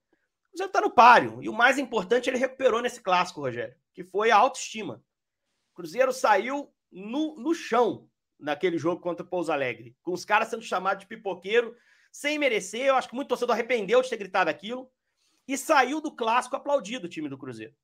o 0.46 0.49
Cruzeiro 0.50 0.70
está 0.70 0.80
no 0.80 0.90
páreo. 0.90 1.42
E 1.42 1.49
o 1.49 1.52
mais 1.52 1.78
importante, 1.78 2.30
ele 2.30 2.38
recuperou 2.38 2.80
nesse 2.80 3.02
clássico, 3.02 3.40
Rogério, 3.40 3.76
que 3.92 4.02
foi 4.02 4.30
a 4.30 4.37
autoestima. 4.37 5.04
O 5.73 5.75
Cruzeiro 5.75 6.12
saiu 6.12 6.73
no, 6.90 7.37
no 7.37 7.54
chão 7.54 8.08
naquele 8.38 8.78
jogo 8.78 9.00
contra 9.00 9.24
o 9.24 9.28
Pouso 9.28 9.52
Alegre, 9.52 9.96
com 10.02 10.12
os 10.12 10.24
caras 10.24 10.48
sendo 10.48 10.62
chamados 10.62 11.02
de 11.02 11.08
pipoqueiro, 11.08 11.74
sem 12.12 12.38
merecer. 12.38 12.86
Eu 12.86 12.96
acho 12.96 13.08
que 13.08 13.14
muito 13.14 13.28
torcedor 13.28 13.54
arrependeu 13.54 14.02
de 14.02 14.08
ter 14.08 14.16
gritado 14.16 14.50
aquilo. 14.50 14.90
E 15.46 15.58
saiu 15.58 16.00
do 16.00 16.10
clássico 16.10 16.56
aplaudido 16.56 17.06
o 17.06 17.08
time 17.08 17.28
do 17.28 17.36
Cruzeiro. 17.36 17.74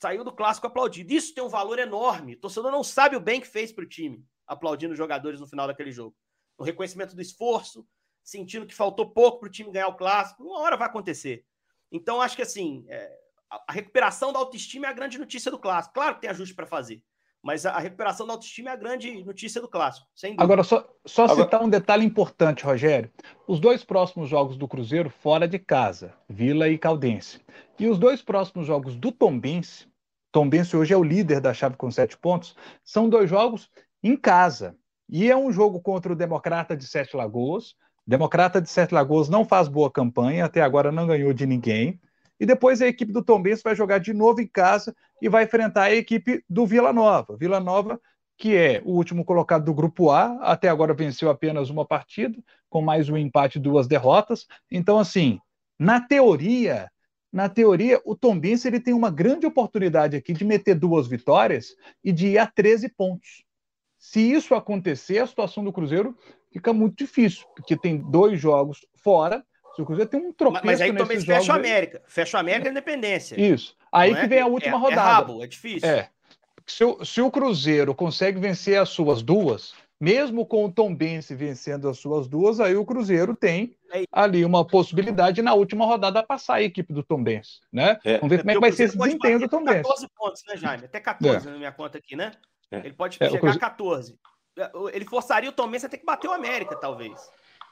Saiu 0.00 0.22
do 0.22 0.32
clássico 0.32 0.68
aplaudido. 0.68 1.12
Isso 1.12 1.34
tem 1.34 1.42
um 1.42 1.48
valor 1.48 1.78
enorme. 1.78 2.34
O 2.34 2.40
torcedor 2.40 2.70
não 2.70 2.84
sabe 2.84 3.16
o 3.16 3.20
bem 3.20 3.40
que 3.40 3.48
fez 3.48 3.72
para 3.72 3.82
o 3.82 3.88
time, 3.88 4.24
aplaudindo 4.46 4.92
os 4.92 4.98
jogadores 4.98 5.40
no 5.40 5.48
final 5.48 5.66
daquele 5.66 5.90
jogo 5.90 6.16
no 6.58 6.64
reconhecimento 6.64 7.14
do 7.14 7.22
esforço, 7.22 7.86
sentindo 8.22 8.66
que 8.66 8.74
faltou 8.74 9.10
pouco 9.10 9.40
para 9.40 9.48
o 9.48 9.52
time 9.52 9.70
ganhar 9.70 9.88
o 9.88 9.96
clássico. 9.96 10.42
Uma 10.42 10.58
hora 10.58 10.76
vai 10.76 10.88
acontecer. 10.88 11.46
Então, 11.90 12.20
acho 12.20 12.36
que 12.36 12.42
assim, 12.42 12.84
é, 12.88 13.16
a, 13.48 13.72
recuperação 13.72 14.32
da 14.32 14.40
autoestima 14.40 14.86
é 14.86 14.90
a 14.90 14.94
grande 14.94 15.18
notícia 15.18 15.50
do 15.50 15.58
clássico. 15.58 15.94
Claro 15.94 16.16
que 16.16 16.22
tem 16.22 16.30
ajuste 16.30 16.54
para 16.54 16.66
fazer, 16.66 17.02
mas 17.42 17.64
a, 17.64 17.78
recuperação 17.78 18.26
da 18.26 18.32
autoestima 18.32 18.70
é 18.70 18.72
a 18.72 18.76
grande 18.76 19.24
notícia 19.24 19.60
do 19.60 19.68
clássico. 19.68 20.06
Agora, 20.36 20.62
só, 20.62 20.86
só 21.06 21.24
Agora... 21.24 21.44
citar 21.44 21.62
um 21.62 21.68
detalhe 21.68 22.04
importante, 22.04 22.64
Rogério. 22.64 23.10
Os 23.46 23.60
dois 23.60 23.84
próximos 23.84 24.28
jogos 24.28 24.56
do 24.56 24.68
Cruzeiro 24.68 25.08
fora 25.08 25.46
de 25.46 25.58
casa, 25.58 26.14
Vila 26.28 26.68
e 26.68 26.76
Caldense. 26.76 27.40
E 27.78 27.86
os 27.86 27.98
dois 27.98 28.22
próximos 28.22 28.66
jogos 28.66 28.96
do 28.96 29.12
Tombense, 29.12 29.86
Tombense 30.30 30.76
hoje 30.76 30.92
é 30.92 30.96
o 30.96 31.02
líder 31.02 31.40
da 31.40 31.54
chave 31.54 31.76
com 31.76 31.90
sete 31.90 32.16
pontos, 32.16 32.54
são 32.84 33.08
dois 33.08 33.30
jogos 33.30 33.70
em 34.02 34.16
casa. 34.16 34.76
E 35.08 35.30
é 35.30 35.36
um 35.36 35.50
jogo 35.50 35.80
contra 35.80 36.12
o 36.12 36.16
Democrata 36.16 36.76
de 36.76 36.86
Sete 36.86 37.16
Lagoas. 37.16 37.74
Democrata 38.06 38.60
de 38.60 38.68
Sete 38.68 38.92
Lagoas 38.92 39.28
não 39.28 39.44
faz 39.44 39.68
boa 39.68 39.90
campanha, 39.90 40.44
até 40.44 40.60
agora 40.60 40.92
não 40.92 41.06
ganhou 41.06 41.32
de 41.32 41.46
ninguém. 41.46 41.98
E 42.38 42.46
depois 42.46 42.80
a 42.80 42.86
equipe 42.86 43.12
do 43.12 43.22
Tombense 43.22 43.62
vai 43.62 43.74
jogar 43.74 43.98
de 43.98 44.12
novo 44.12 44.40
em 44.40 44.46
casa 44.46 44.94
e 45.20 45.28
vai 45.28 45.44
enfrentar 45.44 45.84
a 45.84 45.94
equipe 45.94 46.44
do 46.48 46.66
Vila 46.66 46.92
Nova. 46.92 47.36
Vila 47.36 47.60
Nova, 47.60 48.00
que 48.36 48.56
é 48.56 48.80
o 48.84 48.92
último 48.92 49.24
colocado 49.24 49.64
do 49.64 49.74
grupo 49.74 50.10
A, 50.10 50.38
até 50.42 50.68
agora 50.68 50.94
venceu 50.94 51.28
apenas 51.28 51.70
uma 51.70 51.84
partida, 51.84 52.38
com 52.68 52.80
mais 52.80 53.08
um 53.08 53.16
empate 53.16 53.58
e 53.58 53.62
duas 53.62 53.88
derrotas. 53.88 54.46
Então, 54.70 54.98
assim, 54.98 55.40
na 55.78 56.00
teoria, 56.00 56.88
na 57.32 57.48
teoria, 57.48 58.00
o 58.04 58.16
Tombense 58.16 58.68
ele 58.68 58.80
tem 58.80 58.94
uma 58.94 59.10
grande 59.10 59.44
oportunidade 59.44 60.16
aqui 60.16 60.32
de 60.32 60.44
meter 60.44 60.74
duas 60.74 61.06
vitórias 61.06 61.74
e 62.02 62.12
de 62.12 62.28
ir 62.28 62.38
a 62.38 62.46
13 62.46 62.88
pontos. 62.90 63.44
Se 63.98 64.20
isso 64.20 64.54
acontecer, 64.54 65.18
a 65.18 65.26
situação 65.26 65.64
do 65.64 65.72
Cruzeiro 65.72 66.16
fica 66.52 66.72
muito 66.72 66.96
difícil, 66.96 67.46
porque 67.54 67.76
tem 67.76 67.98
dois 67.98 68.40
jogos 68.40 68.86
fora. 68.96 69.44
Se 69.78 69.82
o 69.82 69.86
Cruzeiro 69.86 70.10
tem 70.10 70.20
um 70.20 70.32
tropeço 70.32 70.66
Mas 70.66 70.80
aí 70.80 70.92
também 70.92 71.20
fecha 71.20 71.52
o 71.52 71.54
América. 71.54 72.02
Fecha 72.04 72.36
o 72.36 72.40
América 72.40 72.66
e 72.66 72.70
Independência. 72.72 73.40
Isso. 73.40 73.76
Aí 73.92 74.10
Não 74.10 74.18
que 74.18 74.24
é? 74.24 74.28
vem 74.28 74.40
a 74.40 74.46
última 74.48 74.76
é, 74.76 74.80
rodada. 74.80 75.00
É 75.00 75.04
rabo, 75.04 75.44
é 75.44 75.46
difícil. 75.46 75.88
É. 75.88 76.10
Se 76.66 76.82
o, 76.82 77.04
se 77.04 77.20
o 77.20 77.30
Cruzeiro 77.30 77.94
consegue 77.94 78.40
vencer 78.40 78.76
as 78.76 78.88
suas 78.88 79.22
duas, 79.22 79.74
mesmo 80.00 80.44
com 80.44 80.64
o 80.64 80.72
Tom 80.72 80.92
Bense 80.92 81.32
vencendo 81.32 81.88
as 81.88 81.96
suas 81.96 82.26
duas, 82.26 82.58
aí 82.58 82.74
o 82.74 82.84
Cruzeiro 82.84 83.36
tem 83.36 83.76
é 83.94 84.02
ali 84.10 84.44
uma 84.44 84.66
possibilidade 84.66 85.42
na 85.42 85.54
última 85.54 85.86
rodada 85.86 86.24
passar 86.24 86.54
a 86.54 86.62
equipe 86.62 86.92
do 86.92 87.04
Tom 87.04 87.22
Bense, 87.22 87.60
né? 87.72 88.00
É. 88.04 88.18
Vamos 88.18 88.30
ver 88.30 88.38
como 88.40 88.50
é 88.50 88.54
que 88.54 88.60
vai 88.60 88.72
ser 88.72 88.84
esse 88.84 88.98
desempenho 88.98 89.38
do 89.38 89.48
Tom 89.48 89.62
Bense. 89.62 89.84
14 89.84 90.08
pontos, 90.08 90.42
né, 90.48 90.56
Jaime? 90.56 90.86
Até 90.86 90.98
14 90.98 91.46
é. 91.46 91.50
na 91.52 91.56
minha 91.56 91.72
conta 91.72 91.98
aqui, 91.98 92.16
né? 92.16 92.32
É. 92.68 92.78
Ele 92.78 92.94
pode 92.94 93.16
é, 93.20 93.30
chegar 93.30 93.54
a 93.54 93.58
14. 93.58 94.18
É, 94.58 94.70
ele 94.92 95.04
forçaria 95.04 95.48
o 95.48 95.52
Tom 95.52 95.68
Benz 95.70 95.84
a 95.84 95.88
ter 95.88 95.98
que 95.98 96.04
bater 96.04 96.26
o 96.26 96.32
América, 96.32 96.74
talvez. 96.74 97.14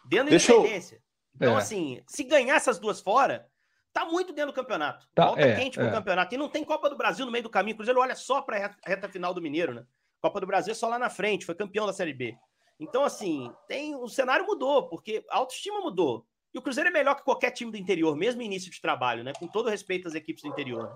Dentro 0.05 0.31
da 0.31 0.37
independência. 0.37 0.95
Eu... 0.95 1.06
Então, 1.37 1.55
é. 1.55 1.59
assim, 1.59 2.03
se 2.07 2.25
ganhar 2.25 2.57
essas 2.57 2.79
duas 2.79 3.01
fora, 3.01 3.47
tá 3.93 4.05
muito 4.05 4.33
dentro 4.33 4.53
do 4.53 4.55
campeonato. 4.55 5.07
Tá, 5.15 5.27
Volta 5.27 5.43
é, 5.43 5.57
quente 5.57 5.79
pro 5.79 5.87
é. 5.87 5.91
campeonato. 5.91 6.35
E 6.35 6.39
não 6.39 6.49
tem 6.49 6.65
Copa 6.65 6.91
do 6.91 6.97
Brasil 6.97 7.25
no 7.25 7.33
meio 7.33 7.45
do 7.45 7.51
caminho. 7.51 7.75
O 7.75 7.77
Cruzeiro 7.77 8.01
olha 8.01 8.15
só 8.15 8.43
pra 8.43 8.59
reta, 8.59 8.77
reta, 8.85 9.09
final 9.09 9.33
do 9.33 9.41
Mineiro, 9.41 9.75
né? 9.75 9.85
Copa 10.21 10.41
do 10.41 10.47
Brasil 10.47 10.73
é 10.73 10.75
só 10.75 10.89
lá 10.89 10.99
na 10.99 11.11
frente, 11.11 11.47
foi 11.47 11.55
campeão 11.55 11.87
da 11.87 11.93
Série 11.93 12.13
B. 12.13 12.37
Então, 12.81 13.05
assim, 13.05 13.51
tem 13.69 13.95
o 13.95 14.09
cenário 14.09 14.47
mudou, 14.47 14.89
porque 14.89 15.25
a 15.31 15.37
autoestima 15.37 15.81
mudou. 15.81 16.27
E 16.53 16.59
o 16.59 16.63
Cruzeiro 16.63 16.89
é 16.89 16.93
melhor 16.93 17.15
que 17.15 17.23
qualquer 17.23 17.51
time 17.51 17.71
do 17.71 17.77
interior, 17.77 18.17
mesmo 18.17 18.43
início 18.43 18.71
de 18.71 18.81
trabalho, 18.81 19.23
né? 19.23 19.33
Com 19.39 19.47
todo 19.47 19.69
respeito 19.69 20.09
às 20.09 20.15
equipes 20.15 20.43
do 20.43 20.49
interior. 20.49 20.93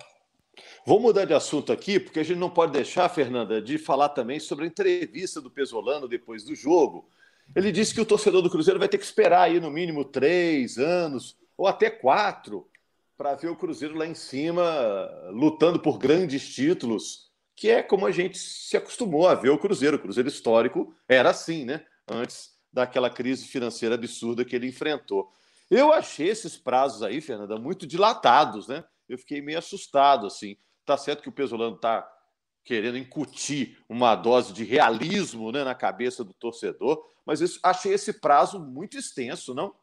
Vou 0.85 1.01
mudar 1.01 1.25
de 1.25 1.35
assunto 1.35 1.73
aqui, 1.73 1.99
porque 2.01 2.21
a 2.21 2.23
gente 2.23 2.39
não 2.39 2.51
pode 2.51 2.73
deixar, 2.73 3.09
Fernanda, 3.09 3.61
de 3.61 3.79
falar 3.79 4.11
também 4.11 4.41
sobre 4.41 4.65
a 4.65 4.69
entrevista 4.69 5.41
do 5.41 5.51
Pesolano 5.51 6.09
depois 6.09 6.45
do 6.45 6.55
jogo. 6.55 7.09
Ele 7.55 7.73
disse 7.73 7.95
que 7.95 8.01
o 8.01 8.07
torcedor 8.07 8.43
do 8.43 8.51
Cruzeiro 8.51 8.79
vai 8.79 8.89
ter 8.89 8.99
que 8.99 9.05
esperar 9.05 9.43
aí 9.43 9.61
no 9.61 9.71
mínimo 9.71 10.05
três 10.05 10.79
anos 10.79 11.37
ou 11.57 11.67
até 11.67 11.91
quatro 11.91 12.69
para 13.17 13.35
ver 13.35 13.49
o 13.49 13.57
Cruzeiro 13.57 13.97
lá 13.97 14.07
em 14.07 14.15
cima 14.15 14.63
lutando 15.31 15.79
por 15.79 15.99
grandes 15.99 16.49
títulos, 16.49 17.31
que 17.55 17.69
é 17.69 17.83
como 17.83 18.07
a 18.07 18.11
gente 18.11 18.39
se 18.39 18.77
acostumou 18.77 19.29
a 19.29 19.35
ver 19.35 19.51
o 19.51 19.59
Cruzeiro. 19.59 19.97
O 19.97 20.01
Cruzeiro 20.01 20.29
histórico 20.29 20.95
era 21.09 21.31
assim, 21.31 21.65
né? 21.65 21.85
Antes 22.09 22.51
daquela 22.73 23.11
crise 23.11 23.47
financeira 23.47 23.97
absurda 23.97 24.45
que 24.45 24.55
ele 24.57 24.69
enfrentou. 24.69 25.31
Eu 25.71 25.93
achei 25.93 26.29
esses 26.29 26.57
prazos 26.57 27.03
aí, 27.03 27.21
Fernanda, 27.21 27.59
muito 27.59 27.87
dilatados, 27.87 28.69
né? 28.69 28.85
eu 29.11 29.19
fiquei 29.19 29.43
meio 29.43 29.59
assustado, 29.59 30.27
assim. 30.27 30.57
Tá 30.87 30.97
certo 30.97 31.23
que 31.23 31.29
o 31.29 31.33
Pesolano 31.33 31.77
tá 31.77 32.09
querendo 32.65 32.99
incutir 32.99 33.79
uma 33.89 34.15
dose 34.15 34.53
de 34.53 34.65
realismo 34.65 35.51
né, 35.51 35.65
na 35.65 35.75
cabeça 35.75 36.23
do 36.23 36.33
torcedor, 36.33 37.05
mas 37.25 37.41
eu 37.41 37.49
achei 37.63 37.93
esse 37.93 38.21
prazo 38.21 38.61
muito 38.61 38.97
extenso, 38.97 39.55
não? 39.55 39.75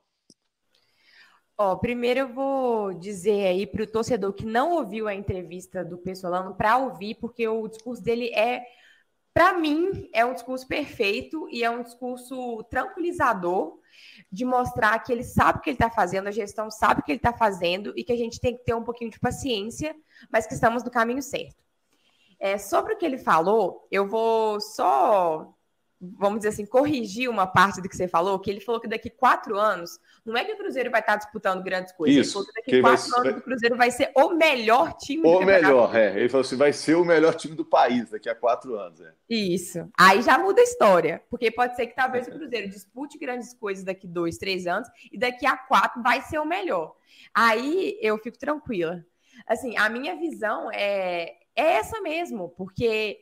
Ó, 1.58 1.76
primeiro 1.76 2.20
eu 2.20 2.34
vou 2.34 2.94
dizer 2.94 3.48
aí 3.48 3.66
para 3.66 3.84
o 3.84 3.88
torcedor 3.88 4.32
que 4.34 4.46
não 4.46 4.74
ouviu 4.74 5.08
a 5.08 5.16
entrevista 5.16 5.84
do 5.84 5.98
Pessolano 5.98 6.54
para 6.54 6.78
ouvir, 6.78 7.16
porque 7.16 7.48
o 7.48 7.68
discurso 7.68 8.04
dele 8.04 8.28
é, 8.28 8.63
para 9.34 9.58
mim, 9.58 10.08
é 10.13 10.24
um 10.24 10.34
discurso 10.34 10.68
perfeito 10.68 11.48
e 11.50 11.63
é 11.63 11.70
um 11.70 11.82
discurso 11.82 12.63
tranquilizador 12.70 13.80
de 14.32 14.46
mostrar 14.46 15.00
que 15.00 15.12
ele 15.12 15.24
sabe 15.24 15.58
o 15.58 15.62
que 15.62 15.72
ele 15.72 15.76
está 15.76 15.90
fazendo, 15.90 16.28
a 16.28 16.32
gestão 16.32 16.70
sabe 16.70 17.02
o 17.02 17.04
que 17.04 17.12
ele 17.12 17.18
está 17.18 17.34
fazendo 17.34 17.92
e 17.96 18.04
que 18.04 18.13
a 18.13 18.18
gente 18.18 18.40
tem 18.40 18.56
que 18.56 18.63
ter 18.63 18.76
um 18.76 18.84
pouquinho 18.84 19.10
de 19.10 19.20
paciência, 19.20 19.96
mas 20.32 20.46
que 20.46 20.54
estamos 20.54 20.84
no 20.84 20.92
caminho 20.92 21.24
certo. 21.24 21.67
É, 22.39 22.58
sobre 22.58 22.93
o 22.93 22.97
que 22.97 23.06
ele 23.06 23.17
falou, 23.17 23.88
eu 23.91 24.08
vou 24.08 24.60
só 24.62 25.54
vamos 26.00 26.39
dizer 26.39 26.50
assim, 26.50 26.65
corrigir 26.65 27.30
uma 27.30 27.47
parte 27.47 27.82
do 27.82 27.89
que 27.89 27.95
você 27.95 28.08
falou, 28.08 28.39
que 28.39 28.52
ele 28.52 28.60
falou 28.62 28.80
que 28.80 28.88
daqui 28.88 29.10
quatro 29.10 29.58
anos, 29.58 30.00
não 30.23 30.38
é 30.38 30.45
que 30.45 30.54
o 30.54 30.58
Cruzeiro 30.58 30.91
vai 30.91 31.00
estar 31.00 31.15
disputando 31.15 31.63
grandes 31.63 31.91
coisas, 31.91 32.28
Isso, 32.28 32.38
ele 32.38 32.45
falou 32.45 32.47
que 32.47 32.54
daqui 32.54 32.82
quatro 32.82 33.10
vai... 33.10 33.19
anos 33.19 33.39
o 33.39 33.43
Cruzeiro 33.43 33.76
vai 33.76 33.91
ser 33.91 34.12
o 34.15 34.30
melhor 34.30 34.93
time 34.93 35.21
o 35.21 35.32
do 35.32 35.38
O 35.39 35.45
melhor, 35.45 35.95
é. 35.95 36.19
Ele 36.19 36.30
falou 36.30 36.45
assim, 36.45 36.56
vai 36.56 36.71
ser 36.71 36.95
o 36.95 37.04
melhor 37.04 37.34
time 37.34 37.56
do 37.56 37.65
país 37.65 38.12
daqui 38.12 38.30
a 38.30 38.36
quatro 38.36 38.78
anos. 38.78 39.02
É. 39.02 39.12
Isso. 39.30 39.89
Aí 39.97 40.21
já 40.21 40.38
muda 40.38 40.62
a 40.62 40.63
história, 40.63 41.23
porque 41.30 41.50
pode 41.50 41.76
ser 41.76 41.88
que 41.88 41.95
talvez 41.95 42.28
o 42.28 42.32
Cruzeiro 42.38 42.69
dispute 42.69 43.17
grandes 43.17 43.54
coisas 43.54 43.84
daqui 43.84 44.08
dois, 44.08 44.38
três 44.38 44.67
anos, 44.67 44.88
e 45.12 45.17
daqui 45.17 45.47
a 45.47 45.58
quatro 45.58 46.02
vai 46.04 46.21
ser 46.21 46.38
o 46.38 46.45
melhor. 46.45 46.95
Aí 47.34 47.97
eu 48.02 48.17
fico 48.19 48.38
tranquila. 48.38 49.04
Assim, 49.47 49.78
a 49.78 49.89
minha 49.89 50.15
visão 50.15 50.69
é, 50.71 51.36
é 51.58 51.74
essa 51.74 52.00
mesmo, 52.02 52.50
porque 52.50 53.20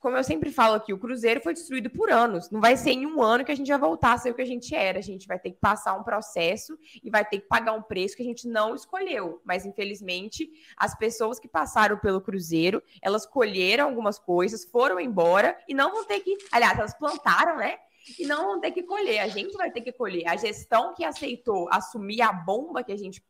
como 0.00 0.16
eu 0.16 0.22
sempre 0.22 0.52
falo 0.52 0.74
aqui, 0.74 0.92
o 0.92 0.98
Cruzeiro 0.98 1.40
foi 1.40 1.52
destruído 1.52 1.90
por 1.90 2.10
anos. 2.10 2.50
Não 2.50 2.60
vai 2.60 2.76
ser 2.76 2.90
em 2.90 3.04
um 3.04 3.20
ano 3.20 3.44
que 3.44 3.50
a 3.50 3.54
gente 3.54 3.68
vai 3.68 3.78
voltar 3.78 4.12
a 4.12 4.18
ser 4.18 4.30
o 4.30 4.34
que 4.34 4.42
a 4.42 4.46
gente 4.46 4.72
era. 4.72 4.98
A 4.98 5.02
gente 5.02 5.26
vai 5.26 5.40
ter 5.40 5.50
que 5.50 5.58
passar 5.58 5.94
um 5.94 6.04
processo 6.04 6.78
e 7.02 7.10
vai 7.10 7.24
ter 7.24 7.40
que 7.40 7.48
pagar 7.48 7.72
um 7.72 7.82
preço 7.82 8.16
que 8.16 8.22
a 8.22 8.26
gente 8.26 8.46
não 8.46 8.76
escolheu. 8.76 9.42
Mas, 9.44 9.66
infelizmente, 9.66 10.48
as 10.76 10.96
pessoas 10.96 11.40
que 11.40 11.48
passaram 11.48 11.98
pelo 11.98 12.20
Cruzeiro, 12.20 12.80
elas 13.02 13.26
colheram 13.26 13.86
algumas 13.86 14.20
coisas, 14.20 14.64
foram 14.64 15.00
embora 15.00 15.58
e 15.66 15.74
não 15.74 15.90
vão 15.90 16.04
ter 16.04 16.20
que. 16.20 16.36
Aliás, 16.52 16.78
elas 16.78 16.96
plantaram, 16.96 17.56
né? 17.56 17.76
E 18.16 18.24
não 18.24 18.46
vão 18.46 18.60
ter 18.60 18.70
que 18.70 18.84
colher. 18.84 19.18
A 19.18 19.28
gente 19.28 19.56
vai 19.56 19.70
ter 19.72 19.80
que 19.80 19.90
colher. 19.90 20.28
A 20.28 20.36
gestão 20.36 20.94
que 20.94 21.04
aceitou 21.04 21.68
assumir 21.72 22.22
a 22.22 22.32
bomba 22.32 22.84
que 22.84 22.92
a 22.92 22.96
gente 22.96 23.20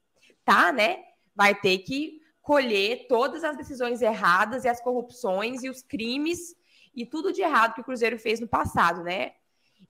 tá, 0.45 0.71
né? 0.71 1.03
Vai 1.35 1.55
ter 1.55 1.79
que 1.79 2.21
colher 2.49 3.05
todas 3.09 3.45
as 3.45 3.59
decisões 3.59 4.01
erradas 4.01 4.65
e 4.65 4.69
as 4.69 4.81
corrupções 4.81 5.63
e 5.63 5.69
os 5.69 5.83
crimes 5.83 6.57
e 6.97 7.05
tudo 7.05 7.31
de 7.31 7.43
errado 7.43 7.75
que 7.75 7.83
o 7.83 7.85
Cruzeiro 7.85 8.19
fez 8.19 8.41
no 8.41 8.49
passado, 8.49 9.03
né? 9.03 9.33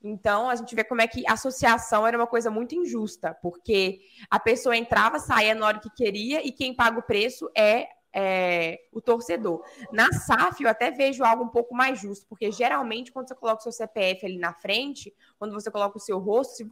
Então, 0.03 0.49
a 0.49 0.55
gente 0.57 0.75
vê 0.75 0.83
como 0.83 0.99
é 0.99 1.07
que 1.07 1.25
a 1.25 1.33
associação 1.33 2.05
era 2.05 2.17
uma 2.17 2.27
coisa 2.27 2.51
muito 2.51 2.75
injusta, 2.75 3.33
porque 3.41 4.01
a 4.29 4.37
pessoa 4.37 4.75
entrava, 4.75 5.19
saía 5.19 5.55
na 5.55 5.65
hora 5.65 5.79
que 5.79 5.89
queria 5.89 6.45
e 6.45 6.51
quem 6.51 6.75
paga 6.75 6.99
o 6.99 7.01
preço 7.01 7.49
é, 7.55 7.87
é, 8.13 8.77
o 8.91 8.99
torcedor. 8.99 9.63
Na 9.89 10.11
SAF, 10.11 10.61
eu 10.61 10.69
até 10.69 10.91
vejo 10.91 11.23
algo 11.23 11.45
um 11.45 11.49
pouco 11.49 11.73
mais 11.73 11.97
justo, 12.01 12.27
porque 12.27 12.51
geralmente, 12.51 13.09
quando 13.09 13.29
você 13.29 13.35
coloca 13.35 13.61
o 13.61 13.63
seu 13.63 13.71
CPF 13.71 14.25
ali 14.25 14.37
na 14.37 14.53
frente, 14.53 15.15
quando 15.37 15.53
você 15.53 15.71
coloca 15.71 15.97
o 15.97 16.01
seu 16.01 16.19
rosto, 16.19 16.67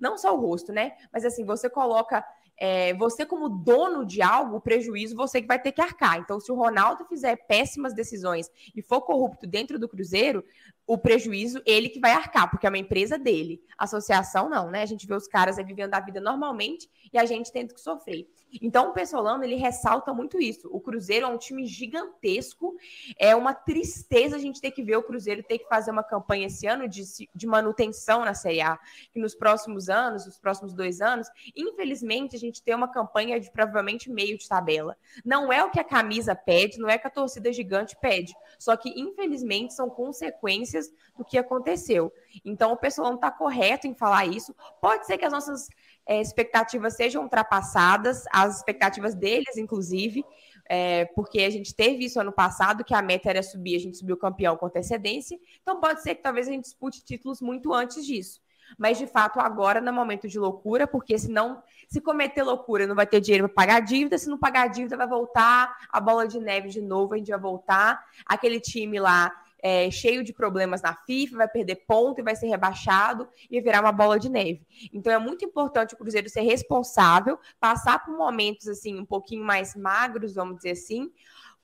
não 0.00 0.18
só 0.18 0.34
o 0.34 0.40
rosto, 0.40 0.72
né? 0.72 0.96
Mas 1.12 1.24
assim, 1.24 1.44
você 1.44 1.70
coloca 1.70 2.24
é, 2.60 2.92
você, 2.94 3.24
como 3.24 3.48
dono 3.48 4.04
de 4.04 4.20
algo, 4.20 4.56
o 4.56 4.60
prejuízo 4.60 5.14
você 5.14 5.40
que 5.40 5.46
vai 5.46 5.60
ter 5.60 5.72
que 5.72 5.80
arcar. 5.80 6.18
Então, 6.18 6.40
se 6.40 6.50
o 6.50 6.54
Ronaldo 6.54 7.04
fizer 7.04 7.36
péssimas 7.46 7.94
decisões 7.94 8.50
e 8.74 8.82
for 8.82 9.00
corrupto 9.02 9.46
dentro 9.46 9.78
do 9.78 9.88
Cruzeiro, 9.88 10.44
o 10.88 10.96
prejuízo 10.96 11.60
ele 11.66 11.90
que 11.90 12.00
vai 12.00 12.12
arcar, 12.12 12.50
porque 12.50 12.66
é 12.66 12.70
uma 12.70 12.78
empresa 12.78 13.18
dele. 13.18 13.62
Associação 13.76 14.48
não, 14.48 14.70
né? 14.70 14.80
A 14.80 14.86
gente 14.86 15.06
vê 15.06 15.14
os 15.14 15.28
caras 15.28 15.58
vivendo 15.58 15.92
a 15.92 16.00
vida 16.00 16.18
normalmente 16.18 16.88
e 17.12 17.18
a 17.18 17.26
gente 17.26 17.52
tendo 17.52 17.74
que 17.74 17.80
sofrer. 17.80 18.26
Então 18.62 18.88
o 18.88 18.92
Pessolano 18.94 19.44
ele 19.44 19.56
ressalta 19.56 20.12
muito 20.14 20.40
isso. 20.40 20.68
O 20.72 20.80
Cruzeiro 20.80 21.26
é 21.26 21.28
um 21.28 21.36
time 21.36 21.66
gigantesco, 21.66 22.74
é 23.18 23.36
uma 23.36 23.52
tristeza 23.52 24.36
a 24.36 24.38
gente 24.38 24.60
ter 24.60 24.70
que 24.70 24.82
ver 24.82 24.96
o 24.96 25.02
Cruzeiro 25.02 25.42
ter 25.42 25.58
que 25.58 25.68
fazer 25.68 25.90
uma 25.90 26.02
campanha 26.02 26.46
esse 26.46 26.66
ano 26.66 26.88
de, 26.88 27.02
de 27.34 27.46
manutenção 27.46 28.24
na 28.24 28.32
Série 28.32 28.62
A, 28.62 28.78
que 29.12 29.20
nos 29.20 29.34
próximos 29.34 29.90
anos, 29.90 30.24
nos 30.24 30.38
próximos 30.38 30.72
dois 30.72 31.02
anos, 31.02 31.28
infelizmente 31.54 32.34
a 32.34 32.38
gente 32.38 32.62
tem 32.62 32.74
uma 32.74 32.88
campanha 32.88 33.38
de 33.38 33.50
provavelmente 33.50 34.10
meio 34.10 34.38
de 34.38 34.48
tabela. 34.48 34.96
Não 35.24 35.52
é 35.52 35.62
o 35.62 35.70
que 35.70 35.78
a 35.78 35.84
camisa 35.84 36.34
pede, 36.34 36.78
não 36.78 36.88
é 36.88 36.96
o 36.96 37.00
que 37.00 37.06
a 37.06 37.10
torcida 37.10 37.52
gigante 37.52 37.96
pede, 38.00 38.34
só 38.58 38.76
que 38.76 38.88
infelizmente 38.98 39.74
são 39.74 39.90
consequências 39.90 40.77
consequências 40.78 40.92
do 41.16 41.24
que 41.24 41.36
aconteceu. 41.36 42.12
Então, 42.44 42.72
o 42.72 42.76
pessoal 42.76 43.08
não 43.08 43.16
está 43.16 43.30
correto 43.30 43.86
em 43.86 43.94
falar 43.94 44.26
isso. 44.26 44.54
Pode 44.80 45.06
ser 45.06 45.18
que 45.18 45.24
as 45.24 45.32
nossas 45.32 45.68
é, 46.06 46.20
expectativas 46.20 46.94
sejam 46.94 47.24
ultrapassadas, 47.24 48.24
as 48.32 48.58
expectativas 48.58 49.14
deles, 49.14 49.56
inclusive, 49.56 50.24
é, 50.68 51.06
porque 51.06 51.40
a 51.40 51.50
gente 51.50 51.74
teve 51.74 52.04
isso 52.04 52.20
ano 52.20 52.32
passado, 52.32 52.84
que 52.84 52.94
a 52.94 53.02
meta 53.02 53.30
era 53.30 53.42
subir, 53.42 53.76
a 53.76 53.80
gente 53.80 53.96
subiu 53.96 54.16
campeão 54.16 54.56
com 54.56 54.66
antecedência. 54.66 55.38
Então, 55.62 55.80
pode 55.80 56.02
ser 56.02 56.14
que 56.14 56.22
talvez 56.22 56.46
a 56.46 56.52
gente 56.52 56.64
dispute 56.64 57.04
títulos 57.04 57.40
muito 57.40 57.72
antes 57.72 58.06
disso. 58.06 58.40
Mas, 58.76 58.98
de 58.98 59.06
fato, 59.06 59.40
agora 59.40 59.80
não 59.80 59.92
é 59.92 59.96
momento 59.96 60.28
de 60.28 60.38
loucura, 60.38 60.86
porque 60.86 61.18
se 61.18 61.30
não, 61.30 61.62
se 61.88 62.02
cometer 62.02 62.42
loucura, 62.42 62.86
não 62.86 62.94
vai 62.94 63.06
ter 63.06 63.18
dinheiro 63.18 63.48
para 63.48 63.54
pagar 63.54 63.76
a 63.76 63.80
dívida. 63.80 64.18
Se 64.18 64.28
não 64.28 64.36
pagar 64.36 64.64
a 64.64 64.66
dívida, 64.66 64.94
vai 64.94 65.08
voltar 65.08 65.74
a 65.90 65.98
bola 65.98 66.28
de 66.28 66.38
neve 66.38 66.68
de 66.68 66.82
novo, 66.82 67.14
a 67.14 67.16
gente 67.16 67.30
vai 67.30 67.40
voltar. 67.40 68.04
Aquele 68.26 68.60
time 68.60 69.00
lá 69.00 69.32
é, 69.60 69.90
cheio 69.90 70.22
de 70.22 70.32
problemas 70.32 70.82
na 70.82 70.94
FIFA, 70.94 71.38
vai 71.38 71.48
perder 71.48 71.76
ponto 71.86 72.20
e 72.20 72.22
vai 72.22 72.36
ser 72.36 72.46
rebaixado 72.46 73.28
e 73.50 73.60
virar 73.60 73.80
uma 73.80 73.92
bola 73.92 74.18
de 74.18 74.28
neve. 74.28 74.66
Então 74.92 75.12
é 75.12 75.18
muito 75.18 75.44
importante 75.44 75.94
o 75.94 75.96
Cruzeiro 75.96 76.28
ser 76.28 76.42
responsável, 76.42 77.38
passar 77.58 78.04
por 78.04 78.16
momentos 78.16 78.68
assim 78.68 78.98
um 78.98 79.04
pouquinho 79.04 79.44
mais 79.44 79.74
magros, 79.74 80.34
vamos 80.34 80.56
dizer 80.56 80.70
assim. 80.70 81.10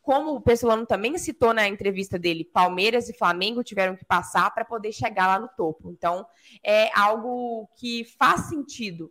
Como 0.03 0.35
o 0.35 0.41
Pessolano 0.41 0.85
também 0.85 1.17
citou 1.17 1.55
na 1.55 1.67
entrevista 1.67 2.19
dele, 2.19 2.45
Palmeiras 2.45 3.09
e 3.09 3.17
Flamengo 3.17 3.65
tiveram 3.65 3.97
que 3.97 4.05
passar 4.05 4.53
para 4.53 4.65
poder 4.65 4.93
chegar 4.93 5.27
lá 5.27 5.39
no 5.39 5.49
topo. 5.57 5.91
Então 5.91 6.27
é 6.63 6.91
algo 6.99 7.69
que 7.77 8.05
faz 8.19 8.43
sentido. 8.43 9.11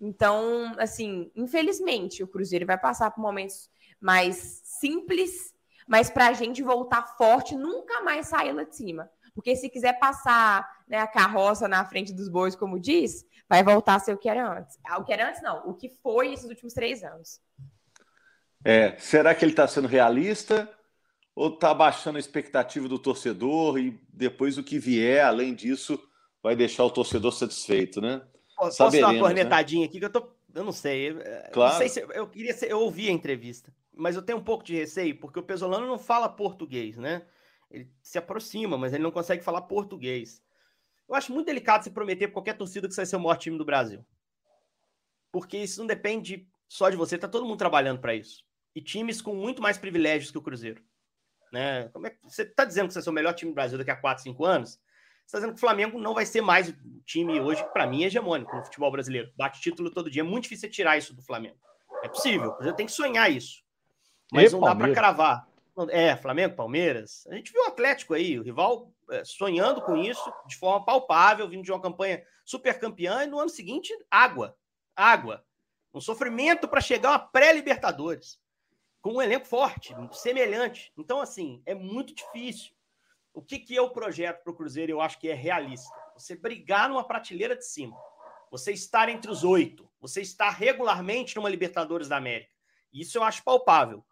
Então, 0.00 0.74
assim, 0.78 1.30
infelizmente, 1.36 2.24
o 2.24 2.26
Cruzeiro 2.26 2.66
vai 2.66 2.76
passar 2.76 3.12
por 3.12 3.20
momentos 3.20 3.70
mais 4.00 4.60
simples 4.64 5.54
mas 5.86 6.10
para 6.10 6.28
a 6.28 6.32
gente 6.32 6.62
voltar 6.62 7.16
forte, 7.16 7.54
nunca 7.54 8.00
mais 8.02 8.28
sair 8.28 8.52
lá 8.52 8.64
de 8.64 8.76
cima. 8.76 9.10
Porque 9.34 9.56
se 9.56 9.68
quiser 9.68 9.98
passar 9.98 10.68
né, 10.86 10.98
a 10.98 11.06
carroça 11.06 11.66
na 11.66 11.84
frente 11.84 12.12
dos 12.12 12.28
bois, 12.28 12.54
como 12.54 12.78
diz, 12.78 13.24
vai 13.48 13.62
voltar 13.62 13.96
a 13.96 13.98
ser 13.98 14.12
o 14.12 14.18
que 14.18 14.28
era 14.28 14.58
antes. 14.58 14.78
Ah, 14.84 14.98
o 14.98 15.04
que 15.04 15.12
era 15.12 15.28
antes, 15.28 15.42
não. 15.42 15.68
O 15.68 15.74
que 15.74 15.88
foi 15.88 16.32
esses 16.32 16.48
últimos 16.48 16.74
três 16.74 17.02
anos. 17.02 17.40
É, 18.64 18.96
será 18.98 19.34
que 19.34 19.44
ele 19.44 19.52
está 19.52 19.66
sendo 19.66 19.88
realista 19.88 20.70
ou 21.34 21.48
está 21.48 21.72
baixando 21.72 22.16
a 22.16 22.20
expectativa 22.20 22.86
do 22.86 22.98
torcedor 22.98 23.78
e 23.78 23.98
depois 24.12 24.58
o 24.58 24.62
que 24.62 24.78
vier, 24.78 25.24
além 25.24 25.54
disso, 25.54 25.98
vai 26.42 26.54
deixar 26.54 26.84
o 26.84 26.90
torcedor 26.90 27.32
satisfeito, 27.32 28.00
né? 28.00 28.22
Posso 28.54 28.78
dar 28.78 28.98
uma 28.98 29.12
né? 29.14 29.18
cornetadinha 29.18 29.82
né? 29.82 29.86
aqui 29.88 29.98
que 29.98 30.04
eu 30.04 30.10
tô. 30.10 30.30
Eu 30.54 30.64
não 30.64 30.72
sei. 30.72 31.14
Claro. 31.52 31.72
Não 31.72 31.78
sei 31.78 31.88
se 31.88 32.00
eu 32.00 32.28
queria 32.28 32.52
ser, 32.52 32.70
eu 32.70 32.80
ouvi 32.80 33.08
a 33.08 33.12
entrevista 33.12 33.72
mas 33.94 34.16
eu 34.16 34.22
tenho 34.22 34.38
um 34.38 34.44
pouco 34.44 34.64
de 34.64 34.74
receio, 34.74 35.18
porque 35.18 35.38
o 35.38 35.42
Pesolano 35.42 35.86
não 35.86 35.98
fala 35.98 36.28
português, 36.28 36.96
né? 36.96 37.26
Ele 37.70 37.90
se 38.02 38.18
aproxima, 38.18 38.76
mas 38.76 38.92
ele 38.92 39.02
não 39.02 39.10
consegue 39.10 39.42
falar 39.42 39.62
português. 39.62 40.42
Eu 41.08 41.14
acho 41.14 41.32
muito 41.32 41.46
delicado 41.46 41.84
se 41.84 41.90
prometer 41.90 42.28
para 42.28 42.34
qualquer 42.34 42.56
torcida 42.56 42.86
que 42.86 42.94
você 42.94 43.00
vai 43.00 43.06
ser 43.06 43.16
o 43.16 43.20
maior 43.20 43.36
time 43.36 43.58
do 43.58 43.64
Brasil. 43.64 44.04
Porque 45.30 45.56
isso 45.56 45.80
não 45.80 45.86
depende 45.86 46.48
só 46.68 46.88
de 46.90 46.96
você, 46.96 47.18
tá 47.18 47.28
todo 47.28 47.46
mundo 47.46 47.58
trabalhando 47.58 48.00
para 48.00 48.14
isso. 48.14 48.44
E 48.74 48.80
times 48.80 49.20
com 49.20 49.34
muito 49.34 49.60
mais 49.60 49.76
privilégios 49.78 50.30
que 50.30 50.38
o 50.38 50.42
Cruzeiro. 50.42 50.82
Né? 51.52 51.88
Como 51.88 52.06
é 52.06 52.10
que 52.10 52.18
você 52.22 52.42
está 52.42 52.64
dizendo 52.64 52.88
que 52.88 52.94
você 52.94 53.06
é 53.06 53.10
o 53.10 53.14
melhor 53.14 53.34
time 53.34 53.50
do 53.50 53.54
Brasil 53.54 53.76
daqui 53.76 53.90
a 53.90 53.96
4, 53.96 54.22
5 54.22 54.44
anos? 54.44 54.70
Você 54.70 54.80
está 55.26 55.38
dizendo 55.38 55.52
que 55.52 55.58
o 55.58 55.60
Flamengo 55.60 55.98
não 55.98 56.14
vai 56.14 56.24
ser 56.24 56.40
mais 56.40 56.68
o 56.68 57.02
time 57.04 57.38
hoje, 57.40 57.62
para 57.72 57.86
mim, 57.86 58.04
é 58.04 58.06
hegemônico 58.06 58.54
no 58.56 58.64
futebol 58.64 58.90
brasileiro. 58.90 59.30
Bate 59.36 59.60
título 59.60 59.90
todo 59.90 60.10
dia. 60.10 60.22
É 60.22 60.24
muito 60.24 60.44
difícil 60.44 60.68
você 60.68 60.74
tirar 60.74 60.96
isso 60.96 61.14
do 61.14 61.22
Flamengo. 61.22 61.58
É 62.02 62.08
possível. 62.08 62.52
Cruzeiro 62.52 62.76
tem 62.76 62.86
que 62.86 62.92
sonhar 62.92 63.30
isso. 63.30 63.62
Mas 64.32 64.50
e 64.50 64.54
não 64.54 64.60
Palmeiras. 64.60 64.94
dá 64.96 65.00
para 65.02 65.14
cravar. 65.14 65.48
É, 65.90 66.16
Flamengo, 66.16 66.56
Palmeiras. 66.56 67.26
A 67.28 67.34
gente 67.34 67.52
viu 67.52 67.62
o 67.62 67.66
Atlético 67.66 68.14
aí, 68.14 68.38
o 68.38 68.42
rival 68.42 68.92
é, 69.10 69.24
sonhando 69.24 69.82
com 69.82 69.96
isso 69.96 70.32
de 70.46 70.56
forma 70.56 70.84
palpável, 70.84 71.48
vindo 71.48 71.62
de 71.62 71.70
uma 71.70 71.80
campanha 71.80 72.24
super 72.44 72.78
campeã, 72.78 73.24
e 73.24 73.26
no 73.26 73.38
ano 73.38 73.50
seguinte, 73.50 73.94
água. 74.10 74.56
Água. 74.96 75.44
Um 75.94 76.00
sofrimento 76.00 76.66
para 76.66 76.80
chegar 76.80 77.14
a 77.14 77.18
pré-Libertadores. 77.18 78.40
Com 79.02 79.14
um 79.14 79.22
elenco 79.22 79.46
forte, 79.46 79.94
semelhante. 80.12 80.92
Então, 80.96 81.20
assim, 81.20 81.62
é 81.66 81.74
muito 81.74 82.14
difícil. 82.14 82.72
O 83.34 83.42
que, 83.42 83.58
que 83.58 83.76
é 83.76 83.82
o 83.82 83.90
projeto 83.90 84.42
para 84.42 84.52
o 84.52 84.56
Cruzeiro? 84.56 84.92
Eu 84.92 85.00
acho 85.00 85.18
que 85.18 85.28
é 85.28 85.34
realista. 85.34 85.92
Você 86.14 86.36
brigar 86.36 86.88
numa 86.88 87.04
prateleira 87.06 87.56
de 87.56 87.66
cima. 87.66 87.96
Você 88.50 88.72
estar 88.72 89.08
entre 89.08 89.30
os 89.30 89.42
oito. 89.42 89.88
Você 90.00 90.20
estar 90.20 90.50
regularmente 90.50 91.34
numa 91.36 91.48
Libertadores 91.48 92.08
da 92.08 92.16
América. 92.16 92.52
Isso 92.92 93.18
eu 93.18 93.22
acho 93.22 93.42
palpável. 93.42 94.04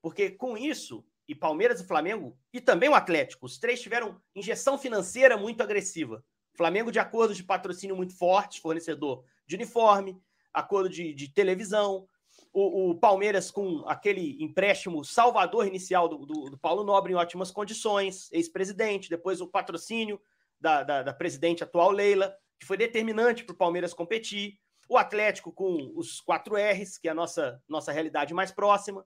Porque 0.00 0.30
com 0.30 0.56
isso, 0.56 1.04
e 1.28 1.34
Palmeiras 1.34 1.80
e 1.80 1.86
Flamengo, 1.86 2.38
e 2.52 2.60
também 2.60 2.88
o 2.88 2.94
Atlético, 2.94 3.46
os 3.46 3.58
três 3.58 3.80
tiveram 3.80 4.20
injeção 4.34 4.78
financeira 4.78 5.36
muito 5.36 5.62
agressiva. 5.62 6.24
Flamengo 6.56 6.90
de 6.90 6.98
acordos 6.98 7.36
de 7.36 7.44
patrocínio 7.44 7.96
muito 7.96 8.16
fortes, 8.16 8.58
fornecedor 8.58 9.24
de 9.46 9.56
uniforme, 9.56 10.20
acordo 10.52 10.88
de, 10.88 11.12
de 11.12 11.28
televisão. 11.32 12.08
O, 12.52 12.90
o, 12.90 12.94
Palmeiras 12.94 13.50
com 13.50 13.84
aquele 13.86 14.42
empréstimo 14.42 15.04
salvador 15.04 15.66
inicial 15.66 16.08
do, 16.08 16.24
do, 16.24 16.50
do 16.50 16.58
Paulo 16.58 16.84
Nobre 16.84 17.12
em 17.12 17.16
ótimas 17.16 17.50
condições, 17.50 18.30
ex-presidente, 18.32 19.10
depois 19.10 19.40
o 19.40 19.46
patrocínio 19.46 20.20
da, 20.58 20.82
da, 20.82 21.02
da 21.02 21.12
presidente 21.12 21.62
atual 21.62 21.90
Leila, 21.90 22.34
que 22.58 22.66
foi 22.66 22.76
determinante 22.76 23.44
para 23.44 23.52
o 23.52 23.56
Palmeiras 23.56 23.92
competir. 23.92 24.58
O 24.88 24.96
Atlético 24.96 25.52
com 25.52 25.92
os 25.96 26.20
4 26.20 26.54
R's, 26.54 26.96
que 26.96 27.08
é 27.08 27.10
a 27.10 27.14
nossa, 27.14 27.62
nossa 27.68 27.92
realidade 27.92 28.32
mais 28.32 28.50
próxima. 28.50 29.04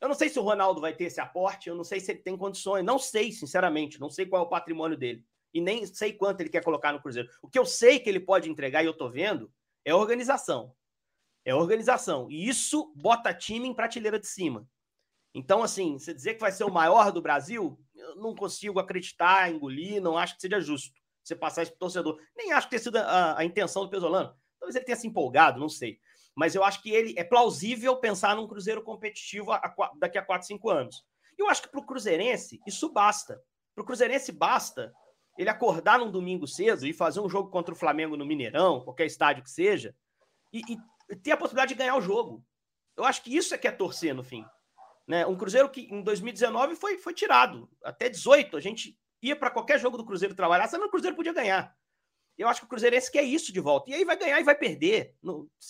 Eu 0.00 0.08
não 0.08 0.14
sei 0.14 0.28
se 0.28 0.38
o 0.38 0.42
Ronaldo 0.42 0.80
vai 0.80 0.94
ter 0.94 1.04
esse 1.04 1.20
aporte, 1.20 1.68
eu 1.68 1.74
não 1.74 1.84
sei 1.84 2.00
se 2.00 2.12
ele 2.12 2.20
tem 2.20 2.36
condições, 2.36 2.84
não 2.84 2.98
sei, 2.98 3.32
sinceramente, 3.32 4.00
não 4.00 4.10
sei 4.10 4.26
qual 4.26 4.42
é 4.42 4.46
o 4.46 4.48
patrimônio 4.48 4.96
dele. 4.96 5.24
E 5.52 5.60
nem 5.60 5.86
sei 5.86 6.12
quanto 6.12 6.40
ele 6.40 6.50
quer 6.50 6.62
colocar 6.62 6.92
no 6.92 7.00
Cruzeiro. 7.00 7.28
O 7.40 7.48
que 7.48 7.58
eu 7.58 7.64
sei 7.64 8.00
que 8.00 8.08
ele 8.08 8.20
pode 8.20 8.50
entregar 8.50 8.82
e 8.82 8.86
eu 8.86 8.96
tô 8.96 9.08
vendo 9.08 9.52
é 9.84 9.94
organização. 9.94 10.74
É 11.44 11.54
organização. 11.54 12.30
E 12.30 12.48
isso 12.48 12.92
bota 12.96 13.32
time 13.32 13.68
em 13.68 13.74
prateleira 13.74 14.18
de 14.18 14.26
cima. 14.26 14.68
Então, 15.32 15.62
assim, 15.62 15.98
você 15.98 16.12
dizer 16.12 16.34
que 16.34 16.40
vai 16.40 16.52
ser 16.52 16.64
o 16.64 16.72
maior 16.72 17.12
do 17.12 17.22
Brasil, 17.22 17.78
eu 17.94 18.16
não 18.16 18.34
consigo 18.34 18.78
acreditar, 18.78 19.50
engolir, 19.50 20.00
não 20.00 20.18
acho 20.18 20.36
que 20.36 20.42
seja 20.42 20.60
justo 20.60 20.92
você 21.24 21.34
passar 21.34 21.62
isso 21.62 21.72
para 21.72 21.76
o 21.76 21.80
torcedor. 21.80 22.20
Nem 22.36 22.52
acho 22.52 22.66
que 22.66 22.70
tenha 22.70 22.82
sido 22.82 22.96
a, 22.96 23.38
a 23.38 23.44
intenção 23.44 23.82
do 23.82 23.90
Pesolano. 23.90 24.36
Talvez 24.60 24.76
ele 24.76 24.84
tenha 24.84 24.96
se 24.96 25.06
empolgado, 25.06 25.58
não 25.58 25.68
sei. 25.68 25.98
Mas 26.34 26.54
eu 26.54 26.64
acho 26.64 26.82
que 26.82 26.90
ele 26.90 27.14
é 27.16 27.24
plausível 27.24 27.96
pensar 27.96 28.34
num 28.34 28.48
Cruzeiro 28.48 28.82
competitivo 28.82 29.52
a, 29.52 29.56
a, 29.56 29.90
daqui 29.96 30.18
a 30.18 30.22
4, 30.22 30.46
5 30.46 30.70
anos. 30.70 31.04
E 31.38 31.42
eu 31.42 31.48
acho 31.48 31.62
que 31.62 31.68
para 31.68 31.80
o 31.80 31.86
Cruzeirense 31.86 32.60
isso 32.66 32.92
basta. 32.92 33.40
Para 33.74 33.82
o 33.82 33.86
Cruzeirense 33.86 34.32
basta 34.32 34.92
ele 35.38 35.50
acordar 35.50 35.98
num 35.98 36.10
domingo 36.10 36.46
cedo 36.46 36.86
e 36.86 36.92
fazer 36.92 37.20
um 37.20 37.28
jogo 37.28 37.50
contra 37.50 37.74
o 37.74 37.76
Flamengo 37.76 38.16
no 38.16 38.26
Mineirão, 38.26 38.80
qualquer 38.80 39.06
estádio 39.06 39.42
que 39.42 39.50
seja, 39.50 39.94
e, 40.52 40.62
e 41.10 41.16
ter 41.16 41.32
a 41.32 41.36
possibilidade 41.36 41.74
de 41.74 41.78
ganhar 41.78 41.96
o 41.96 42.00
jogo. 42.00 42.44
Eu 42.96 43.04
acho 43.04 43.22
que 43.22 43.36
isso 43.36 43.54
é 43.54 43.58
que 43.58 43.66
é 43.66 43.72
torcer 43.72 44.14
no 44.14 44.22
fim. 44.22 44.44
Né? 45.06 45.26
Um 45.26 45.36
Cruzeiro 45.36 45.68
que 45.68 45.82
em 45.82 46.02
2019 46.02 46.76
foi, 46.76 46.98
foi 46.98 47.12
tirado. 47.12 47.68
Até 47.82 48.08
18, 48.08 48.56
a 48.56 48.60
gente 48.60 48.96
ia 49.20 49.34
para 49.34 49.50
qualquer 49.50 49.78
jogo 49.78 49.96
do 49.96 50.04
Cruzeiro 50.04 50.34
trabalhar, 50.34 50.68
sabendo 50.68 50.84
que 50.84 50.88
o 50.88 50.92
Cruzeiro 50.92 51.16
podia 51.16 51.32
ganhar. 51.32 51.74
Eu 52.36 52.48
acho 52.48 52.60
que 52.60 52.66
o 52.66 52.68
Cruzeirense 52.68 53.10
quer 53.10 53.22
isso 53.22 53.52
de 53.52 53.60
volta. 53.60 53.90
E 53.90 53.94
aí 53.94 54.04
vai 54.04 54.16
ganhar 54.16 54.40
e 54.40 54.44
vai 54.44 54.54
perder. 54.54 55.14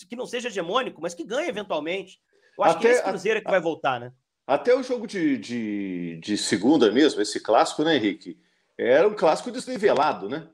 que 0.08 0.16
não 0.16 0.26
seja 0.26 0.48
hegemônico, 0.48 1.00
mas 1.00 1.14
que 1.14 1.24
ganhe 1.24 1.48
eventualmente. 1.48 2.20
Eu 2.56 2.64
acho 2.64 2.76
até, 2.76 2.88
que 2.88 2.94
esse 2.94 3.02
Cruzeiro 3.02 3.38
é 3.38 3.42
que 3.42 3.50
vai 3.50 3.60
voltar, 3.60 4.00
né? 4.00 4.12
Até 4.46 4.74
o 4.74 4.82
jogo 4.82 5.06
de, 5.06 5.38
de, 5.38 6.20
de 6.22 6.36
segunda 6.36 6.90
mesmo, 6.90 7.20
esse 7.20 7.40
clássico, 7.40 7.82
né, 7.82 7.96
Henrique? 7.96 8.38
Era 8.76 9.08
um 9.08 9.14
clássico 9.14 9.50
desnivelado, 9.50 10.28
né? 10.28 10.48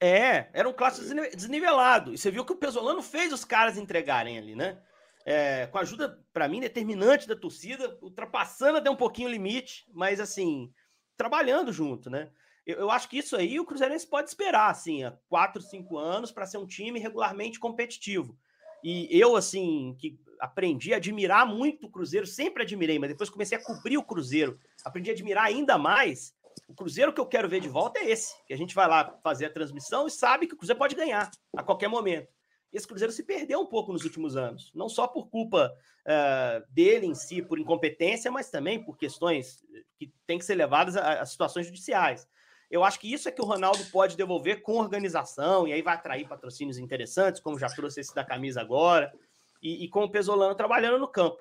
É, 0.00 0.48
era 0.52 0.68
um 0.68 0.72
clássico 0.72 1.06
desnivelado. 1.34 2.12
E 2.12 2.18
você 2.18 2.30
viu 2.30 2.44
que 2.44 2.52
o 2.52 2.56
Pesolano 2.56 3.02
fez 3.02 3.32
os 3.32 3.44
caras 3.44 3.76
entregarem 3.76 4.38
ali, 4.38 4.54
né? 4.54 4.78
É, 5.26 5.66
com 5.66 5.78
a 5.78 5.80
ajuda, 5.80 6.18
para 6.32 6.48
mim, 6.48 6.60
determinante 6.60 7.26
da 7.26 7.34
torcida, 7.34 7.96
ultrapassando 8.02 8.78
até 8.78 8.90
um 8.90 8.96
pouquinho 8.96 9.28
o 9.28 9.32
limite, 9.32 9.86
mas 9.92 10.20
assim, 10.20 10.70
trabalhando 11.16 11.72
junto, 11.72 12.10
né? 12.10 12.30
Eu, 12.66 12.76
eu 12.76 12.90
acho 12.90 13.08
que 13.08 13.18
isso 13.18 13.36
aí 13.36 13.60
o 13.60 13.64
Cruzeirense 13.64 14.06
pode 14.06 14.28
esperar, 14.28 14.70
assim, 14.70 15.04
há 15.04 15.12
quatro, 15.28 15.62
cinco 15.62 15.98
anos 15.98 16.32
para 16.32 16.46
ser 16.46 16.58
um 16.58 16.66
time 16.66 16.98
regularmente 16.98 17.58
competitivo. 17.58 18.36
E 18.82 19.08
eu, 19.10 19.34
assim, 19.34 19.96
que 19.98 20.18
aprendi 20.38 20.92
a 20.92 20.98
admirar 20.98 21.46
muito 21.46 21.86
o 21.86 21.90
Cruzeiro, 21.90 22.26
sempre 22.26 22.62
admirei, 22.62 22.98
mas 22.98 23.10
depois 23.10 23.30
comecei 23.30 23.56
a 23.56 23.62
cobrir 23.62 23.96
o 23.96 24.02
Cruzeiro, 24.02 24.58
aprendi 24.84 25.10
a 25.10 25.14
admirar 25.14 25.44
ainda 25.46 25.78
mais. 25.78 26.34
O 26.68 26.74
Cruzeiro 26.74 27.12
que 27.12 27.20
eu 27.20 27.26
quero 27.26 27.48
ver 27.48 27.60
de 27.60 27.68
volta 27.68 27.98
é 28.00 28.10
esse, 28.10 28.34
que 28.46 28.52
a 28.52 28.56
gente 28.56 28.74
vai 28.74 28.86
lá 28.86 29.18
fazer 29.22 29.46
a 29.46 29.50
transmissão 29.50 30.06
e 30.06 30.10
sabe 30.10 30.46
que 30.46 30.54
o 30.54 30.56
Cruzeiro 30.56 30.78
pode 30.78 30.94
ganhar 30.94 31.30
a 31.56 31.62
qualquer 31.62 31.88
momento. 31.88 32.28
Esse 32.72 32.86
Cruzeiro 32.86 33.12
se 33.12 33.22
perdeu 33.22 33.60
um 33.60 33.66
pouco 33.66 33.92
nos 33.92 34.04
últimos 34.04 34.36
anos, 34.36 34.70
não 34.74 34.88
só 34.88 35.06
por 35.06 35.28
culpa 35.28 35.72
uh, 36.06 36.72
dele 36.72 37.06
em 37.06 37.14
si, 37.14 37.40
por 37.40 37.58
incompetência, 37.58 38.30
mas 38.30 38.50
também 38.50 38.84
por 38.84 38.98
questões 38.98 39.64
que 39.96 40.12
têm 40.26 40.38
que 40.38 40.44
ser 40.44 40.56
levadas 40.56 40.96
a, 40.96 41.22
a 41.22 41.26
situações 41.26 41.66
judiciais. 41.66 42.26
Eu 42.74 42.82
acho 42.82 42.98
que 42.98 43.12
isso 43.12 43.28
é 43.28 43.30
que 43.30 43.40
o 43.40 43.44
Ronaldo 43.44 43.84
pode 43.92 44.16
devolver 44.16 44.60
com 44.60 44.78
organização, 44.78 45.68
e 45.68 45.72
aí 45.72 45.80
vai 45.80 45.94
atrair 45.94 46.26
patrocínios 46.26 46.76
interessantes, 46.76 47.40
como 47.40 47.56
já 47.56 47.68
trouxe 47.68 48.00
esse 48.00 48.12
da 48.12 48.24
camisa 48.24 48.60
agora, 48.60 49.14
e, 49.62 49.84
e 49.84 49.88
com 49.88 50.02
o 50.02 50.10
Pesolano 50.10 50.56
trabalhando 50.56 50.98
no 50.98 51.06
campo. 51.06 51.40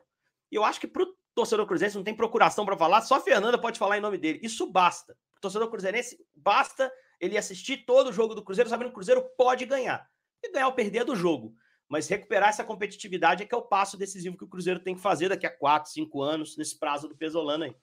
E 0.51 0.55
eu 0.55 0.63
acho 0.63 0.79
que 0.79 0.85
para 0.87 1.01
o 1.01 1.07
torcedor 1.33 1.65
cruzeirense 1.65 1.97
não 1.97 2.03
tem 2.03 2.15
procuração 2.15 2.67
para 2.67 2.77
falar, 2.77 3.01
só 3.01 3.15
a 3.15 3.19
Fernanda 3.19 3.57
pode 3.57 3.79
falar 3.79 3.97
em 3.97 3.99
nome 3.99 4.19
dele. 4.19 4.41
Isso 4.43 4.71
basta. 4.71 5.17
O 5.35 5.41
torcedor 5.41 5.71
cruzeirense 5.71 6.23
basta 6.35 6.93
ele 7.19 7.35
assistir 7.35 7.77
todo 7.77 8.11
o 8.11 8.13
jogo 8.13 8.35
do 8.35 8.43
Cruzeiro, 8.43 8.69
sabendo 8.69 8.89
que 8.89 8.91
o 8.91 8.97
Cruzeiro 8.97 9.23
pode 9.35 9.65
ganhar. 9.65 10.07
E 10.43 10.51
ganhar 10.51 10.67
ou 10.67 10.73
perder 10.73 10.99
é 10.99 11.03
do 11.03 11.15
jogo. 11.15 11.55
Mas 11.89 12.07
recuperar 12.07 12.49
essa 12.49 12.63
competitividade 12.63 13.41
é 13.41 13.45
que 13.47 13.55
é 13.55 13.57
o 13.57 13.63
passo 13.63 13.97
decisivo 13.97 14.37
que 14.37 14.43
o 14.43 14.47
Cruzeiro 14.47 14.79
tem 14.79 14.93
que 14.93 15.01
fazer 15.01 15.29
daqui 15.29 15.47
a 15.47 15.57
4, 15.57 15.91
5 15.91 16.21
anos, 16.21 16.55
nesse 16.57 16.77
prazo 16.77 17.07
do 17.07 17.17
Pesolano 17.17 17.63
aí. 17.63 17.75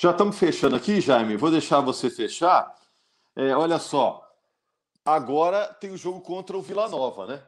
Já 0.00 0.12
estamos 0.12 0.38
fechando 0.38 0.76
aqui, 0.76 0.98
Jaime. 0.98 1.36
Vou 1.36 1.50
deixar 1.50 1.80
você 1.80 2.08
fechar. 2.08 2.74
É, 3.36 3.54
olha 3.54 3.78
só, 3.78 4.26
agora 5.04 5.66
tem 5.74 5.90
o 5.90 5.96
jogo 5.98 6.22
contra 6.22 6.56
o 6.56 6.62
Vila 6.62 6.88
Nova, 6.88 7.26
né? 7.26 7.42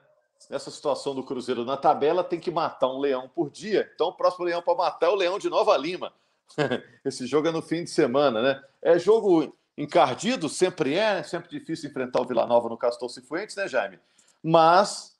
Nessa 0.50 0.70
situação 0.70 1.14
do 1.14 1.24
Cruzeiro 1.24 1.64
na 1.64 1.78
tabela, 1.78 2.22
tem 2.22 2.38
que 2.38 2.50
matar 2.50 2.88
um 2.88 2.98
leão 2.98 3.26
por 3.26 3.48
dia. 3.48 3.90
Então, 3.94 4.08
o 4.08 4.12
próximo 4.12 4.44
leão 4.44 4.60
para 4.60 4.74
matar 4.74 5.06
é 5.06 5.08
o 5.08 5.14
leão 5.14 5.38
de 5.38 5.48
Nova 5.48 5.74
Lima. 5.78 6.12
Esse 7.02 7.26
jogo 7.26 7.48
é 7.48 7.50
no 7.50 7.62
fim 7.62 7.84
de 7.84 7.90
semana, 7.90 8.42
né? 8.42 8.62
É 8.82 8.98
jogo 8.98 9.56
encardido, 9.74 10.46
sempre 10.46 10.92
é, 10.92 11.14
né? 11.14 11.22
sempre 11.22 11.48
difícil 11.48 11.88
enfrentar 11.88 12.20
o 12.20 12.26
Vila 12.26 12.46
Nova 12.46 12.68
no 12.68 12.76
Castor 12.76 13.08
Cifuentes, 13.08 13.56
né, 13.56 13.66
Jaime? 13.66 13.98
Mas 14.42 15.18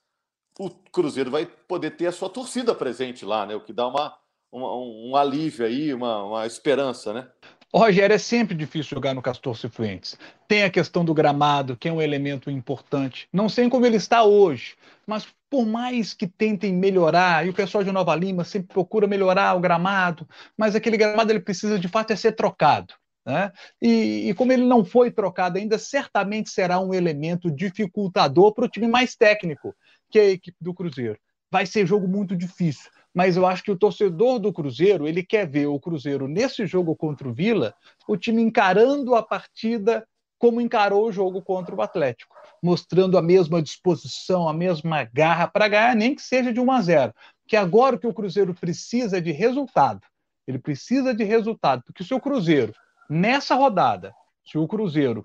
o 0.58 0.68
Cruzeiro 0.68 1.30
vai 1.30 1.46
poder 1.46 1.92
ter 1.92 2.08
a 2.08 2.12
sua 2.12 2.28
torcida 2.28 2.74
presente 2.74 3.24
lá, 3.24 3.46
né? 3.46 3.56
O 3.56 3.62
que 3.62 3.72
dá 3.72 3.88
uma, 3.88 4.18
um, 4.52 5.10
um 5.10 5.16
alívio 5.16 5.64
aí, 5.64 5.94
uma, 5.94 6.24
uma 6.24 6.46
esperança, 6.46 7.12
né? 7.12 7.26
Rogério, 7.74 8.14
é 8.14 8.18
sempre 8.18 8.54
difícil 8.54 8.94
jogar 8.96 9.14
no 9.14 9.22
Castor 9.22 9.56
Cifuentes. 9.56 10.18
Tem 10.46 10.62
a 10.62 10.70
questão 10.70 11.02
do 11.02 11.14
gramado, 11.14 11.74
que 11.74 11.88
é 11.88 11.92
um 11.92 12.02
elemento 12.02 12.50
importante. 12.50 13.26
Não 13.32 13.48
sei 13.48 13.68
como 13.70 13.86
ele 13.86 13.96
está 13.96 14.24
hoje, 14.24 14.74
mas 15.06 15.26
por 15.48 15.64
mais 15.64 16.12
que 16.12 16.26
tentem 16.26 16.72
melhorar, 16.72 17.46
e 17.46 17.48
o 17.48 17.54
pessoal 17.54 17.82
de 17.82 17.90
Nova 17.90 18.14
Lima 18.14 18.44
sempre 18.44 18.68
procura 18.68 19.06
melhorar 19.06 19.54
o 19.54 19.60
gramado, 19.60 20.28
mas 20.56 20.74
aquele 20.74 20.98
gramado 20.98 21.32
ele 21.32 21.40
precisa 21.40 21.78
de 21.78 21.88
fato 21.88 22.12
é 22.12 22.16
ser 22.16 22.32
trocado. 22.32 22.92
Né? 23.24 23.52
E, 23.80 24.28
e, 24.28 24.34
como 24.34 24.52
ele 24.52 24.64
não 24.64 24.84
foi 24.84 25.10
trocado 25.10 25.56
ainda, 25.56 25.78
certamente 25.78 26.50
será 26.50 26.80
um 26.80 26.92
elemento 26.92 27.50
dificultador 27.50 28.52
para 28.52 28.64
o 28.64 28.68
time 28.68 28.88
mais 28.88 29.14
técnico, 29.14 29.74
que 30.10 30.18
é 30.18 30.22
a 30.22 30.30
equipe 30.30 30.56
do 30.60 30.74
Cruzeiro. 30.74 31.18
Vai 31.52 31.66
ser 31.66 31.86
jogo 31.86 32.08
muito 32.08 32.34
difícil 32.34 32.90
mas 33.14 33.36
eu 33.36 33.46
acho 33.46 33.62
que 33.62 33.70
o 33.70 33.76
torcedor 33.76 34.38
do 34.38 34.52
Cruzeiro, 34.52 35.06
ele 35.06 35.22
quer 35.22 35.46
ver 35.46 35.66
o 35.66 35.78
Cruzeiro 35.78 36.26
nesse 36.26 36.66
jogo 36.66 36.96
contra 36.96 37.28
o 37.28 37.32
Vila, 37.32 37.74
o 38.08 38.16
time 38.16 38.42
encarando 38.42 39.14
a 39.14 39.22
partida 39.22 40.06
como 40.38 40.60
encarou 40.60 41.06
o 41.06 41.12
jogo 41.12 41.40
contra 41.40 41.74
o 41.74 41.82
Atlético, 41.82 42.34
mostrando 42.60 43.16
a 43.16 43.22
mesma 43.22 43.62
disposição, 43.62 44.48
a 44.48 44.52
mesma 44.52 45.04
garra 45.04 45.46
para 45.46 45.68
ganhar, 45.68 45.94
nem 45.94 46.14
que 46.14 46.22
seja 46.22 46.52
de 46.52 46.58
1 46.58 46.72
a 46.72 46.80
0. 46.80 47.14
Que 47.46 47.54
agora 47.54 47.94
o 47.94 47.98
que 47.98 48.06
o 48.06 48.14
Cruzeiro 48.14 48.52
precisa 48.54 49.18
é 49.18 49.20
de 49.20 49.30
resultado. 49.30 50.00
Ele 50.46 50.58
precisa 50.58 51.14
de 51.14 51.22
resultado, 51.22 51.84
porque 51.84 52.02
se 52.02 52.12
o 52.12 52.20
Cruzeiro, 52.20 52.74
nessa 53.08 53.54
rodada, 53.54 54.12
se 54.44 54.58
o 54.58 54.66
Cruzeiro 54.66 55.22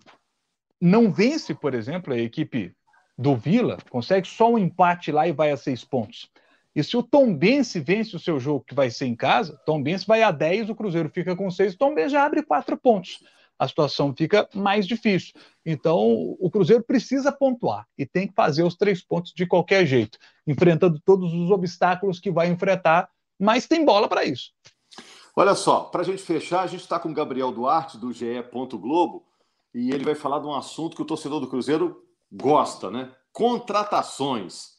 não 0.79 1.11
vence, 1.11 1.55
por 1.55 1.73
exemplo, 1.73 2.13
a 2.13 2.19
equipe 2.19 2.75
do 3.17 3.35
Vila, 3.35 3.77
consegue 3.89 4.27
só 4.27 4.51
um 4.51 4.57
empate 4.57 5.11
lá 5.11 5.27
e 5.27 5.31
vai 5.31 5.51
a 5.51 5.57
seis 5.57 5.83
pontos. 5.83 6.29
E 6.75 6.83
se 6.83 6.95
o 6.95 7.01
Tombense 7.01 7.79
vence 7.79 8.15
o 8.15 8.19
seu 8.19 8.39
jogo, 8.39 8.63
que 8.63 8.75
vai 8.75 8.91
ser 8.91 9.07
em 9.07 9.15
casa, 9.15 9.59
Tombense 9.65 10.05
vai 10.05 10.21
a 10.21 10.29
10, 10.29 10.69
o 10.69 10.75
Cruzeiro 10.75 11.09
fica 11.09 11.35
com 11.35 11.49
6, 11.49 11.73
o 11.73 11.77
Tombense 11.79 12.09
já 12.09 12.23
abre 12.23 12.43
4 12.43 12.77
pontos. 12.77 13.23
A 13.57 13.67
situação 13.67 14.13
fica 14.15 14.47
mais 14.53 14.85
difícil. 14.85 15.33
Então, 15.65 15.97
o 16.39 16.51
Cruzeiro 16.51 16.83
precisa 16.83 17.31
pontuar 17.31 17.87
e 17.97 18.05
tem 18.05 18.27
que 18.27 18.35
fazer 18.35 18.61
os 18.61 18.75
três 18.75 19.03
pontos 19.03 19.33
de 19.33 19.47
qualquer 19.47 19.87
jeito, 19.87 20.19
enfrentando 20.45 21.01
todos 21.03 21.33
os 21.33 21.49
obstáculos 21.49 22.19
que 22.19 22.29
vai 22.29 22.47
enfrentar, 22.47 23.09
mas 23.39 23.65
tem 23.65 23.83
bola 23.83 24.07
para 24.07 24.23
isso. 24.23 24.51
Olha 25.35 25.55
só, 25.55 25.81
para 25.81 26.01
a 26.01 26.05
gente 26.05 26.21
fechar, 26.21 26.61
a 26.61 26.67
gente 26.67 26.81
está 26.81 26.99
com 26.99 27.09
o 27.09 27.13
Gabriel 27.13 27.51
Duarte, 27.51 27.97
do 27.97 28.13
GE. 28.13 28.43
Globo, 28.51 29.25
e 29.73 29.89
ele 29.89 30.03
vai 30.03 30.13
falar 30.13 30.39
de 30.39 30.45
um 30.45 30.53
assunto 30.53 30.95
que 30.95 31.01
o 31.01 31.05
torcedor 31.05 31.39
do 31.39 31.47
Cruzeiro 31.47 32.06
gosta, 32.31 32.89
né? 32.89 33.11
Contratações. 33.31 34.77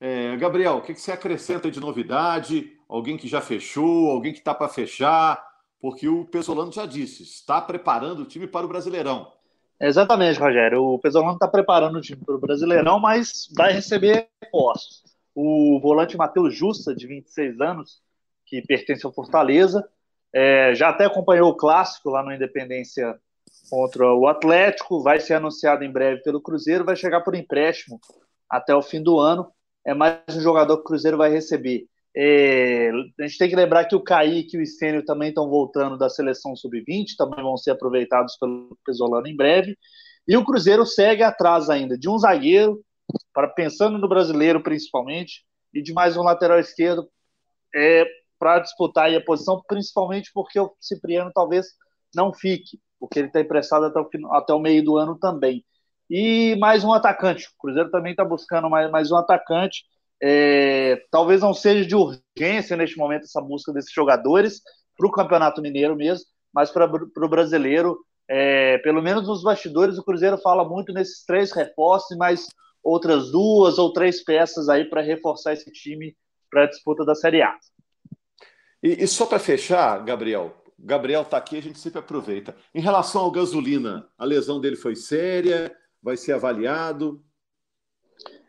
É, 0.00 0.36
Gabriel, 0.36 0.76
o 0.76 0.82
que, 0.82 0.94
você 0.94 1.12
acrescenta 1.12 1.70
de 1.70 1.80
novidade? 1.80 2.72
Alguém 2.88 3.16
que 3.16 3.28
já 3.28 3.40
fechou, 3.40 4.10
alguém 4.10 4.32
que 4.32 4.38
está 4.38 4.54
para 4.54 4.68
fechar? 4.68 5.42
Porque 5.80 6.08
o 6.08 6.24
Pesolano 6.24 6.72
já 6.72 6.86
disse, 6.86 7.22
está 7.22 7.60
preparando 7.60 8.20
o 8.20 8.26
time 8.26 8.46
para 8.46 8.66
o 8.66 8.68
Brasileirão. 8.68 9.32
Exatamente, 9.80 10.38
Rogério. 10.38 10.82
O 10.82 10.98
Pesolano 10.98 11.34
está 11.34 11.48
preparando 11.48 11.98
o 11.98 12.00
time 12.00 12.22
para 12.24 12.34
o 12.34 12.40
Brasileirão, 12.40 12.98
mas 13.00 13.48
vai 13.56 13.72
receber 13.72 14.28
postos. 14.50 15.02
O 15.34 15.80
volante 15.80 16.16
Matheus 16.16 16.54
Justa, 16.54 16.94
de 16.94 17.06
26 17.06 17.60
anos, 17.60 18.02
que 18.46 18.62
pertence 18.62 19.04
ao 19.04 19.12
Fortaleza, 19.12 19.86
é, 20.32 20.74
já 20.74 20.88
até 20.88 21.04
acompanhou 21.04 21.50
o 21.50 21.56
clássico 21.56 22.10
lá 22.10 22.22
no 22.22 22.32
Independência 22.32 23.18
contra 23.70 24.12
o 24.14 24.26
Atlético, 24.26 25.02
vai 25.02 25.20
ser 25.20 25.34
anunciado 25.34 25.84
em 25.84 25.92
breve 25.92 26.22
pelo 26.22 26.40
Cruzeiro, 26.40 26.84
vai 26.84 26.96
chegar 26.96 27.20
por 27.22 27.34
empréstimo 27.34 28.00
até 28.48 28.74
o 28.74 28.82
fim 28.82 29.02
do 29.02 29.18
ano 29.18 29.50
é 29.84 29.92
mais 29.92 30.18
um 30.30 30.40
jogador 30.40 30.76
que 30.78 30.82
o 30.82 30.86
Cruzeiro 30.86 31.18
vai 31.18 31.30
receber. 31.30 31.86
É, 32.16 32.90
a 33.20 33.26
gente 33.26 33.36
tem 33.36 33.48
que 33.48 33.56
lembrar 33.56 33.84
que 33.84 33.94
o 33.94 34.02
Kaique 34.02 34.56
e 34.56 34.60
o 34.60 34.62
Estênio 34.62 35.04
também 35.04 35.28
estão 35.28 35.48
voltando 35.48 35.98
da 35.98 36.08
seleção 36.08 36.56
sub-20, 36.56 37.16
também 37.18 37.42
vão 37.42 37.56
ser 37.56 37.72
aproveitados 37.72 38.36
pelo 38.38 38.78
Pesolano 38.84 39.26
em 39.26 39.36
breve. 39.36 39.76
E 40.26 40.36
o 40.36 40.44
Cruzeiro 40.44 40.86
segue 40.86 41.22
atrás 41.22 41.68
ainda 41.68 41.98
de 41.98 42.08
um 42.08 42.18
zagueiro, 42.18 42.80
para 43.32 43.48
pensando 43.48 43.98
no 43.98 44.08
brasileiro 44.08 44.62
principalmente, 44.62 45.44
e 45.72 45.82
de 45.82 45.92
mais 45.92 46.16
um 46.16 46.22
lateral 46.22 46.58
esquerdo 46.58 47.06
é, 47.74 48.06
para 48.38 48.60
disputar 48.60 49.12
a 49.12 49.20
posição, 49.20 49.62
principalmente 49.66 50.30
porque 50.32 50.58
o 50.58 50.72
Cipriano 50.80 51.30
talvez 51.34 51.66
não 52.14 52.32
fique. 52.32 52.78
Porque 53.04 53.18
ele 53.18 53.26
está 53.28 53.40
emprestado 53.40 53.84
até 53.84 54.00
o, 54.00 54.32
até 54.32 54.54
o 54.54 54.58
meio 54.58 54.82
do 54.82 54.96
ano 54.96 55.16
também. 55.18 55.64
E 56.10 56.56
mais 56.56 56.84
um 56.84 56.92
atacante. 56.92 57.46
O 57.46 57.58
Cruzeiro 57.58 57.90
também 57.90 58.12
está 58.12 58.24
buscando 58.24 58.68
mais, 58.70 58.90
mais 58.90 59.12
um 59.12 59.16
atacante. 59.16 59.84
É, 60.22 61.02
talvez 61.10 61.42
não 61.42 61.52
seja 61.52 61.84
de 61.84 61.94
urgência 61.94 62.76
neste 62.76 62.96
momento 62.96 63.24
essa 63.24 63.42
busca 63.42 63.72
desses 63.72 63.92
jogadores 63.92 64.62
para 64.96 65.06
o 65.06 65.10
Campeonato 65.10 65.60
Mineiro 65.60 65.94
mesmo, 65.94 66.24
mas 66.52 66.70
para 66.70 66.86
o 66.86 67.28
brasileiro, 67.28 67.98
é, 68.28 68.78
pelo 68.78 69.02
menos 69.02 69.26
nos 69.26 69.42
bastidores, 69.42 69.98
o 69.98 70.04
Cruzeiro 70.04 70.38
fala 70.38 70.66
muito 70.66 70.92
nesses 70.92 71.24
três 71.26 71.52
reforços, 71.52 72.16
mas 72.16 72.46
outras 72.82 73.30
duas 73.30 73.76
ou 73.78 73.92
três 73.92 74.24
peças 74.24 74.68
aí 74.68 74.84
para 74.84 75.02
reforçar 75.02 75.52
esse 75.52 75.70
time 75.70 76.16
para 76.50 76.64
a 76.64 76.68
disputa 76.68 77.04
da 77.04 77.14
Série 77.14 77.42
A. 77.42 77.54
E, 78.82 79.02
e 79.04 79.06
só 79.06 79.26
para 79.26 79.38
fechar, 79.38 80.02
Gabriel, 80.04 80.54
Gabriel 80.78 81.22
está 81.22 81.36
aqui, 81.36 81.56
a 81.56 81.62
gente 81.62 81.78
sempre 81.78 81.98
aproveita. 81.98 82.54
Em 82.74 82.80
relação 82.80 83.22
ao 83.22 83.30
gasolina, 83.30 84.08
a 84.18 84.24
lesão 84.24 84.60
dele 84.60 84.76
foi 84.76 84.96
séria, 84.96 85.74
vai 86.02 86.16
ser 86.16 86.32
avaliado? 86.32 87.22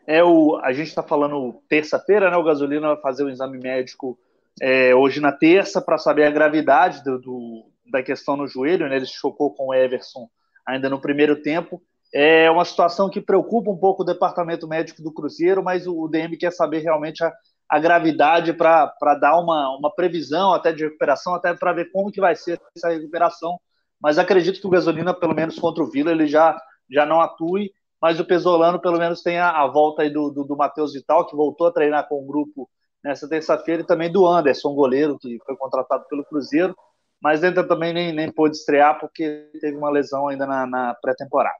É 0.06 0.22
o, 0.22 0.56
a 0.62 0.72
gente 0.72 0.88
está 0.88 1.02
falando 1.02 1.62
terça-feira, 1.68 2.30
né? 2.30 2.36
O 2.36 2.44
gasolina 2.44 2.88
vai 2.88 3.00
fazer 3.00 3.24
o 3.24 3.26
um 3.26 3.30
exame 3.30 3.58
médico 3.58 4.18
é, 4.60 4.94
hoje 4.94 5.20
na 5.20 5.32
terça 5.32 5.80
para 5.82 5.98
saber 5.98 6.24
a 6.24 6.30
gravidade 6.30 7.02
do, 7.02 7.18
do, 7.18 7.70
da 7.90 8.02
questão 8.02 8.36
no 8.36 8.46
joelho, 8.46 8.88
né? 8.88 8.96
Ele 8.96 9.06
chocou 9.06 9.52
com 9.52 9.68
o 9.68 9.74
Everson 9.74 10.28
ainda 10.66 10.88
no 10.88 11.00
primeiro 11.00 11.42
tempo. 11.42 11.82
É 12.14 12.50
uma 12.50 12.64
situação 12.64 13.10
que 13.10 13.20
preocupa 13.20 13.70
um 13.70 13.76
pouco 13.76 14.02
o 14.02 14.06
departamento 14.06 14.68
médico 14.68 15.02
do 15.02 15.12
Cruzeiro, 15.12 15.62
mas 15.62 15.86
o 15.86 16.06
DM 16.08 16.36
quer 16.36 16.52
saber 16.52 16.78
realmente 16.78 17.24
a, 17.24 17.32
a 17.68 17.78
gravidade 17.78 18.52
para 18.52 19.14
dar 19.20 19.38
uma, 19.38 19.76
uma 19.76 19.94
previsão 19.94 20.52
até 20.52 20.72
de 20.72 20.84
recuperação, 20.84 21.34
até 21.34 21.52
para 21.54 21.72
ver 21.72 21.90
como 21.90 22.12
que 22.12 22.20
vai 22.20 22.36
ser 22.36 22.60
essa 22.76 22.90
recuperação. 22.90 23.58
Mas 24.00 24.18
acredito 24.18 24.60
que 24.60 24.66
o 24.66 24.70
Gasolina, 24.70 25.12
pelo 25.12 25.34
menos 25.34 25.58
contra 25.58 25.82
o 25.82 25.90
Vila, 25.90 26.10
ele 26.10 26.26
já, 26.26 26.60
já 26.90 27.04
não 27.04 27.20
atue, 27.20 27.72
mas 28.00 28.20
o 28.20 28.24
Pesolano 28.24 28.80
pelo 28.80 28.98
menos 28.98 29.22
tem 29.22 29.38
a, 29.38 29.50
a 29.50 29.66
volta 29.66 30.02
aí 30.02 30.10
do, 30.10 30.30
do, 30.30 30.44
do 30.44 30.56
Matheus 30.56 30.92
Vital, 30.92 31.26
que 31.26 31.34
voltou 31.34 31.66
a 31.66 31.72
treinar 31.72 32.08
com 32.08 32.22
o 32.22 32.26
grupo 32.26 32.68
nessa 33.02 33.28
terça-feira, 33.28 33.82
e 33.82 33.86
também 33.86 34.10
do 34.10 34.26
Anderson, 34.26 34.74
goleiro, 34.74 35.18
que 35.18 35.38
foi 35.44 35.56
contratado 35.56 36.04
pelo 36.08 36.24
Cruzeiro, 36.24 36.76
mas 37.20 37.42
ainda 37.42 37.66
também 37.66 37.92
nem, 37.92 38.12
nem 38.12 38.30
pôde 38.30 38.56
estrear 38.56 38.98
porque 39.00 39.48
teve 39.60 39.76
uma 39.76 39.90
lesão 39.90 40.28
ainda 40.28 40.46
na, 40.46 40.66
na 40.66 40.94
pré-temporada. 40.94 41.56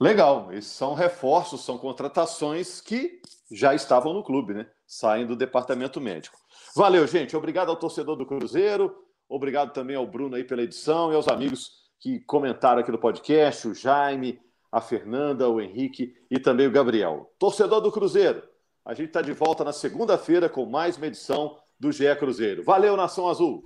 Legal, 0.00 0.52
esses 0.52 0.70
são 0.70 0.94
reforços, 0.94 1.64
são 1.64 1.76
contratações 1.76 2.80
que 2.80 3.20
já 3.50 3.74
estavam 3.74 4.12
no 4.12 4.22
clube, 4.22 4.54
né? 4.54 4.66
Saem 4.86 5.26
do 5.26 5.34
departamento 5.34 6.00
médico. 6.00 6.38
Valeu, 6.76 7.04
gente. 7.06 7.36
Obrigado 7.36 7.70
ao 7.70 7.76
torcedor 7.76 8.14
do 8.14 8.24
Cruzeiro, 8.24 8.94
obrigado 9.28 9.72
também 9.72 9.96
ao 9.96 10.06
Bruno 10.06 10.36
aí 10.36 10.44
pela 10.44 10.62
edição 10.62 11.12
e 11.12 11.16
aos 11.16 11.26
amigos 11.26 11.72
que 11.98 12.20
comentaram 12.20 12.80
aqui 12.80 12.92
no 12.92 12.98
podcast, 12.98 13.66
o 13.66 13.74
Jaime, 13.74 14.40
a 14.70 14.80
Fernanda, 14.80 15.48
o 15.48 15.60
Henrique 15.60 16.14
e 16.30 16.38
também 16.38 16.68
o 16.68 16.70
Gabriel. 16.70 17.32
Torcedor 17.36 17.80
do 17.80 17.90
Cruzeiro, 17.90 18.42
a 18.84 18.94
gente 18.94 19.08
está 19.08 19.20
de 19.20 19.32
volta 19.32 19.64
na 19.64 19.72
segunda-feira 19.72 20.48
com 20.48 20.64
mais 20.64 20.96
uma 20.96 21.08
edição 21.08 21.58
do 21.78 21.90
GE 21.90 22.14
Cruzeiro. 22.16 22.62
Valeu, 22.62 22.96
Nação 22.96 23.28
Azul! 23.28 23.64